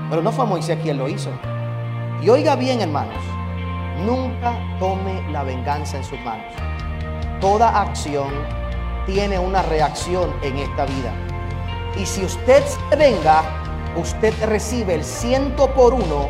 Pero 0.09 0.21
no 0.21 0.31
fue 0.31 0.45
Moisés 0.45 0.77
quien 0.83 0.97
lo 0.97 1.07
hizo. 1.07 1.29
Y 2.21 2.29
oiga 2.29 2.55
bien, 2.55 2.81
hermanos, 2.81 3.21
nunca 4.05 4.53
tome 4.79 5.23
la 5.31 5.43
venganza 5.43 5.97
en 5.97 6.03
sus 6.03 6.19
manos. 6.21 6.45
Toda 7.39 7.81
acción 7.81 8.27
tiene 9.05 9.39
una 9.39 9.61
reacción 9.61 10.33
en 10.41 10.57
esta 10.57 10.85
vida. 10.85 11.13
Y 11.97 12.05
si 12.05 12.25
usted 12.25 12.63
se 12.65 12.95
venga, 12.97 13.41
usted 13.95 14.33
recibe 14.45 14.95
el 14.95 15.03
ciento 15.03 15.73
por 15.73 15.93
uno 15.93 16.29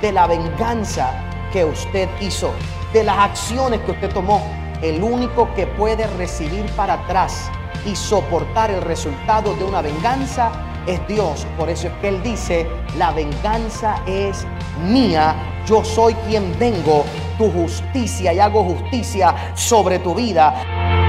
de 0.00 0.12
la 0.12 0.26
venganza 0.26 1.12
que 1.52 1.64
usted 1.64 2.08
hizo, 2.20 2.52
de 2.92 3.04
las 3.04 3.18
acciones 3.18 3.80
que 3.80 3.92
usted 3.92 4.12
tomó. 4.12 4.42
El 4.82 5.02
único 5.02 5.52
que 5.54 5.66
puede 5.66 6.06
recibir 6.18 6.64
para 6.72 6.94
atrás 6.94 7.50
y 7.86 7.94
soportar 7.94 8.70
el 8.70 8.82
resultado 8.82 9.54
de 9.54 9.64
una 9.64 9.82
venganza 9.82 10.50
es 10.86 11.06
Dios. 11.06 11.46
Por 11.56 11.68
eso 11.68 11.88
es 11.88 11.92
que 12.00 12.08
Él 12.08 12.22
dice, 12.22 12.66
la 12.96 13.12
venganza 13.12 14.02
es 14.06 14.46
mía, 14.84 15.36
yo 15.66 15.84
soy 15.84 16.14
quien 16.28 16.58
vengo 16.58 17.04
tu 17.38 17.50
justicia 17.50 18.32
y 18.32 18.40
hago 18.40 18.64
justicia 18.64 19.34
sobre 19.54 19.98
tu 20.00 20.14
vida. 20.14 21.01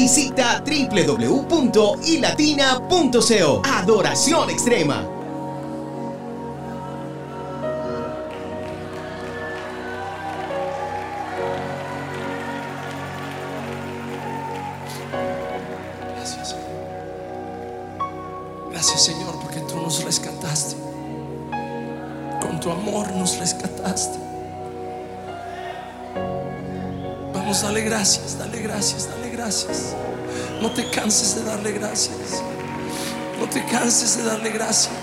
Visita 0.00 0.64
www.ilatina.co. 0.64 3.62
Adoración 3.66 4.48
extrema. 4.48 5.06
Gracias. 16.16 16.56
Gracias, 18.70 19.04
Señor, 19.04 19.38
porque 19.42 19.60
tú 19.60 19.76
nos 19.76 20.02
rescataste. 20.02 20.76
Con 22.40 22.58
tu 22.58 22.70
amor 22.70 23.12
nos 23.12 23.36
rescataste. 23.36 24.29
Dale 27.50 27.80
gracias, 27.82 28.38
dale 28.38 28.62
gracias, 28.62 29.08
dale 29.08 29.28
gracias. 29.28 29.96
No 30.62 30.70
te 30.70 30.88
canses 30.88 31.34
de 31.34 31.42
darle 31.42 31.72
gracias. 31.72 32.42
No 33.40 33.46
te 33.48 33.64
canses 33.64 34.18
de 34.18 34.22
darle 34.22 34.50
gracias. 34.50 34.94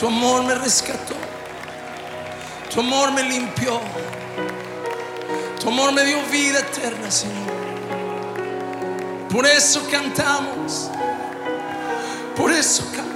Tu 0.00 0.06
amor 0.06 0.44
me 0.44 0.54
rescató. 0.54 1.14
Tu 2.72 2.80
amor 2.80 3.12
me 3.12 3.22
limpió. 3.22 3.80
Tu 5.60 5.68
amor 5.68 5.92
me 5.92 6.04
dio 6.04 6.22
vida 6.32 6.60
eterna, 6.60 7.10
Señor. 7.10 7.52
Por 9.30 9.46
eso 9.46 9.86
cantamos. 9.90 10.90
Por 12.34 12.50
eso 12.50 12.82
cantamos. 12.86 13.13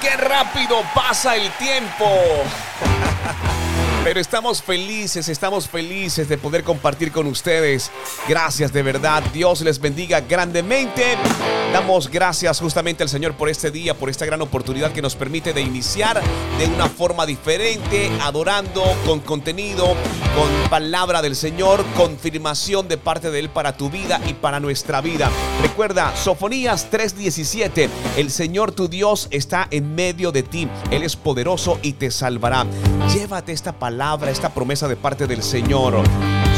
Qué 0.00 0.16
rápido 0.16 0.82
pasa 0.94 1.36
el 1.36 1.50
tiempo. 1.52 2.06
Pero 4.04 4.20
estamos 4.20 4.62
felices, 4.62 5.28
estamos 5.28 5.68
felices 5.68 6.28
de 6.28 6.36
poder 6.36 6.64
compartir 6.64 7.12
con 7.12 7.26
ustedes. 7.26 7.90
Gracias 8.28 8.72
de 8.72 8.82
verdad. 8.82 9.22
Dios 9.32 9.60
les 9.62 9.80
bendiga 9.80 10.20
grandemente. 10.20 11.16
Damos 11.72 12.10
gracias 12.10 12.60
justamente 12.60 13.02
al 13.02 13.08
Señor 13.08 13.34
por 13.34 13.48
este 13.48 13.70
día, 13.70 13.94
por 13.94 14.10
esta 14.10 14.26
gran 14.26 14.42
oportunidad 14.42 14.92
que 14.92 15.00
nos 15.00 15.14
permite 15.14 15.52
de 15.52 15.62
iniciar 15.62 16.20
de 16.58 16.66
una 16.66 16.88
forma 16.88 17.24
diferente, 17.24 18.10
adorando 18.20 18.82
con 19.06 19.20
contenido, 19.20 19.96
con 20.34 20.48
palabra 20.70 21.22
del 21.22 21.36
Señor, 21.36 21.84
confirmación 21.96 22.88
de 22.88 22.96
parte 22.96 23.30
de 23.30 23.38
Él 23.38 23.50
para 23.50 23.76
tu 23.76 23.90
vida 23.90 24.20
y 24.26 24.34
para 24.34 24.60
nuestra 24.60 25.00
vida. 25.00 25.30
Recuerda, 25.60 26.14
Sofonías 26.16 26.90
3:17, 26.90 27.88
el 28.16 28.30
Señor 28.30 28.72
tu 28.72 28.88
Dios 28.88 29.28
está 29.30 29.68
en 29.70 29.94
medio 29.94 30.32
de 30.32 30.42
ti. 30.42 30.68
Él 30.90 31.02
es 31.02 31.16
poderoso 31.16 31.78
y 31.82 31.94
te 31.94 32.10
salvará. 32.10 32.66
Llévate 33.12 33.52
esta 33.52 33.72
palabra, 33.72 34.30
esta 34.30 34.50
promesa 34.50 34.88
de 34.88 34.96
parte 34.96 35.26
del 35.26 35.42
Señor. 35.42 36.02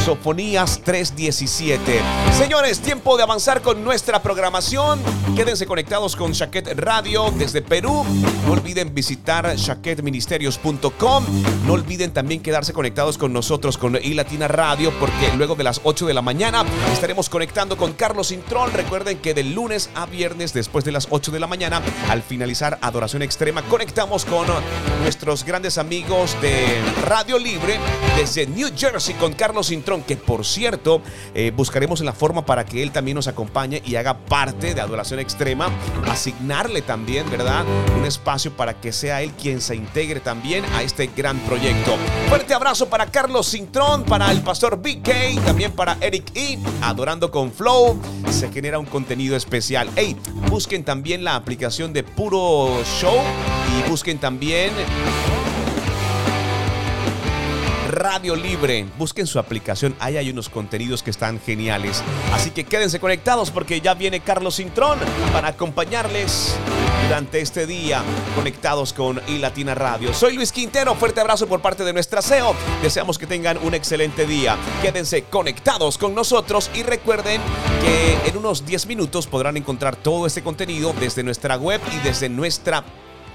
Sofonías 0.05 0.83
3:17. 0.85 2.03
Señores, 2.37 2.81
tiempo 2.81 3.17
de 3.17 3.23
avanzar 3.23 3.63
con 3.63 3.83
nuestra 3.83 4.21
programación. 4.21 5.01
Quédense 5.35 5.65
conectados 5.65 6.15
con 6.15 6.33
Shaquet 6.33 6.79
Radio 6.79 7.33
desde 7.39 7.63
Perú. 7.63 8.05
No 8.47 8.53
olviden 8.53 8.95
visitar 8.95 9.57
shaquetministerios.com. 9.57 11.25
No 11.67 11.73
olviden 11.73 12.13
también 12.13 12.43
quedarse 12.43 12.75
conectados 12.75 13.17
con 13.17 13.33
nosotros 13.33 13.79
con 13.79 13.97
iLatina 13.97 14.47
Radio 14.47 14.93
porque 15.01 15.33
luego 15.39 15.55
de 15.55 15.65
las 15.65 15.81
8 15.83 16.07
de 16.07 16.13
la 16.13 16.21
mañana 16.21 16.67
estaremos 16.93 17.31
conectando 17.31 17.79
con 17.79 17.95
Carlos 17.95 18.31
Intrón. 18.31 18.73
Recuerden 18.75 19.19
que 19.19 19.33
de 19.33 19.43
lunes 19.43 19.89
a 19.95 20.05
viernes 20.05 20.53
después 20.53 20.85
de 20.85 20.93
las 20.93 21.07
8 21.09 21.33
de 21.33 21.41
la 21.41 21.47
mañana 21.47 21.81
al 22.11 22.23
finalizar 22.23 22.79
Adoración 22.83 23.23
Extrema 23.23 23.63
conectamos 23.63 24.27
con 24.27 24.47
nuestros 25.01 25.45
grandes 25.45 25.79
amigos 25.79 26.37
de 26.43 26.79
Radio 27.07 27.39
Libre 27.39 27.79
desde 28.19 28.47
New 28.47 28.69
Jersey 28.77 29.15
con 29.15 29.33
Carlos 29.33 29.71
Intrón 29.71 29.94
que 30.03 30.17
por 30.17 30.45
cierto 30.45 31.01
eh, 31.35 31.53
buscaremos 31.55 32.01
la 32.01 32.13
forma 32.13 32.45
para 32.45 32.65
que 32.65 32.83
él 32.83 32.91
también 32.91 33.15
nos 33.15 33.29
acompañe 33.29 33.83
y 33.85 33.97
haga 33.97 34.19
parte 34.19 34.75
de 34.75 34.81
Adoración 34.81 35.21
Extrema, 35.21 35.69
asignarle 36.09 36.83
también, 36.83 37.31
¿verdad? 37.31 37.65
Un 37.97 38.05
espacio 38.05 38.53
para 38.53 38.81
que 38.81 38.93
sea 38.93 39.23
él 39.23 39.33
quien 39.41 39.61
se 39.61 39.77
integre 39.77 40.21
también 40.21 40.65
a 40.75 40.83
este 40.83 41.11
gran 41.17 41.39
proyecto. 41.41 41.97
Fuerte 42.29 42.55
abrazo 42.55 42.89
para 42.89 43.07
Carlos 43.07 43.51
Cintrón, 43.51 44.05
para 44.05 44.31
el 44.31 44.43
pastor 44.43 44.79
BK, 44.79 45.45
también 45.45 45.73
para 45.73 45.97
Eric 46.01 46.31
E, 46.35 46.59
Adorando 46.83 47.31
con 47.31 47.53
Flow. 47.53 48.01
Se 48.31 48.51
genera 48.51 48.79
un 48.79 48.87
contenido 48.87 49.37
especial. 49.37 49.89
Hey, 49.97 50.17
busquen 50.51 50.85
también 50.85 51.25
la 51.25 51.37
aplicación 51.37 51.93
de 51.93 52.03
Puro 52.03 52.83
Show 53.01 53.19
y 53.79 53.91
busquen 53.91 54.19
también 54.19 54.73
Radio 58.05 58.37
Libre. 58.37 58.85
Busquen 58.99 59.27
su 59.27 59.39
aplicación, 59.39 59.97
ahí 59.99 60.19
hay 60.19 60.29
unos 60.29 60.51
contenidos 60.51 61.03
que 61.03 61.09
están 61.09 61.41
geniales. 61.41 62.03
Así 62.35 62.51
que 62.51 62.65
quédense 62.65 63.01
conectados 63.01 63.51
porque 63.51 63.81
ya 63.81 63.95
viene 63.95 64.21
Carlos 64.21 64.57
Cintrón 64.57 64.99
para 65.33 65.49
acompañarles 65.49 66.55
durante 67.07 67.41
este 67.41 67.67
día 67.67 68.03
conectados 68.37 68.93
con 68.93 69.23
iLatina 69.27 69.75
Radio. 69.75 70.13
Soy 70.13 70.35
Luis 70.35 70.53
Quintero, 70.53 70.95
fuerte 70.95 71.23
abrazo 71.23 71.47
por 71.47 71.63
parte 71.63 71.83
de 71.83 71.95
nuestra 71.95 72.21
SEO. 72.21 72.55
Deseamos 72.83 73.17
que 73.17 73.27
tengan 73.27 73.57
un 73.63 73.73
excelente 73.73 74.27
día. 74.27 74.59
Quédense 74.83 75.23
conectados 75.23 75.97
con 75.97 76.15
nosotros 76.15 76.71
y 76.75 76.83
recuerden 76.83 77.41
que 77.81 78.29
en 78.29 78.37
unos 78.37 78.67
10 78.67 78.85
minutos 78.87 79.27
podrán 79.27 79.57
encontrar 79.57 79.97
todo 79.97 80.27
este 80.27 80.43
contenido 80.43 80.95
desde 81.01 81.23
nuestra 81.23 81.57
web 81.57 81.81
y 81.91 82.07
desde 82.07 82.29
nuestra 82.29 82.85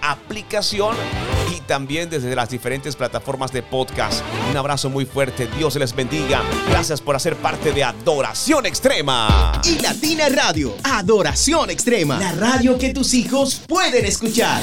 aplicación 0.01 0.95
y 1.55 1.61
también 1.61 2.09
desde 2.09 2.35
las 2.35 2.49
diferentes 2.49 2.95
plataformas 2.95 3.51
de 3.51 3.63
podcast. 3.63 4.21
Un 4.49 4.57
abrazo 4.57 4.89
muy 4.89 5.05
fuerte, 5.05 5.47
Dios 5.57 5.75
les 5.75 5.95
bendiga. 5.95 6.41
Gracias 6.69 7.01
por 7.01 7.15
hacer 7.15 7.35
parte 7.35 7.71
de 7.71 7.83
Adoración 7.83 8.65
Extrema. 8.65 9.61
Y 9.63 9.79
Latina 9.79 10.29
Radio, 10.29 10.75
Adoración 10.83 11.69
Extrema, 11.69 12.19
la 12.19 12.31
radio 12.31 12.77
que 12.77 12.93
tus 12.93 13.13
hijos 13.13 13.61
pueden 13.67 14.05
escuchar. 14.05 14.61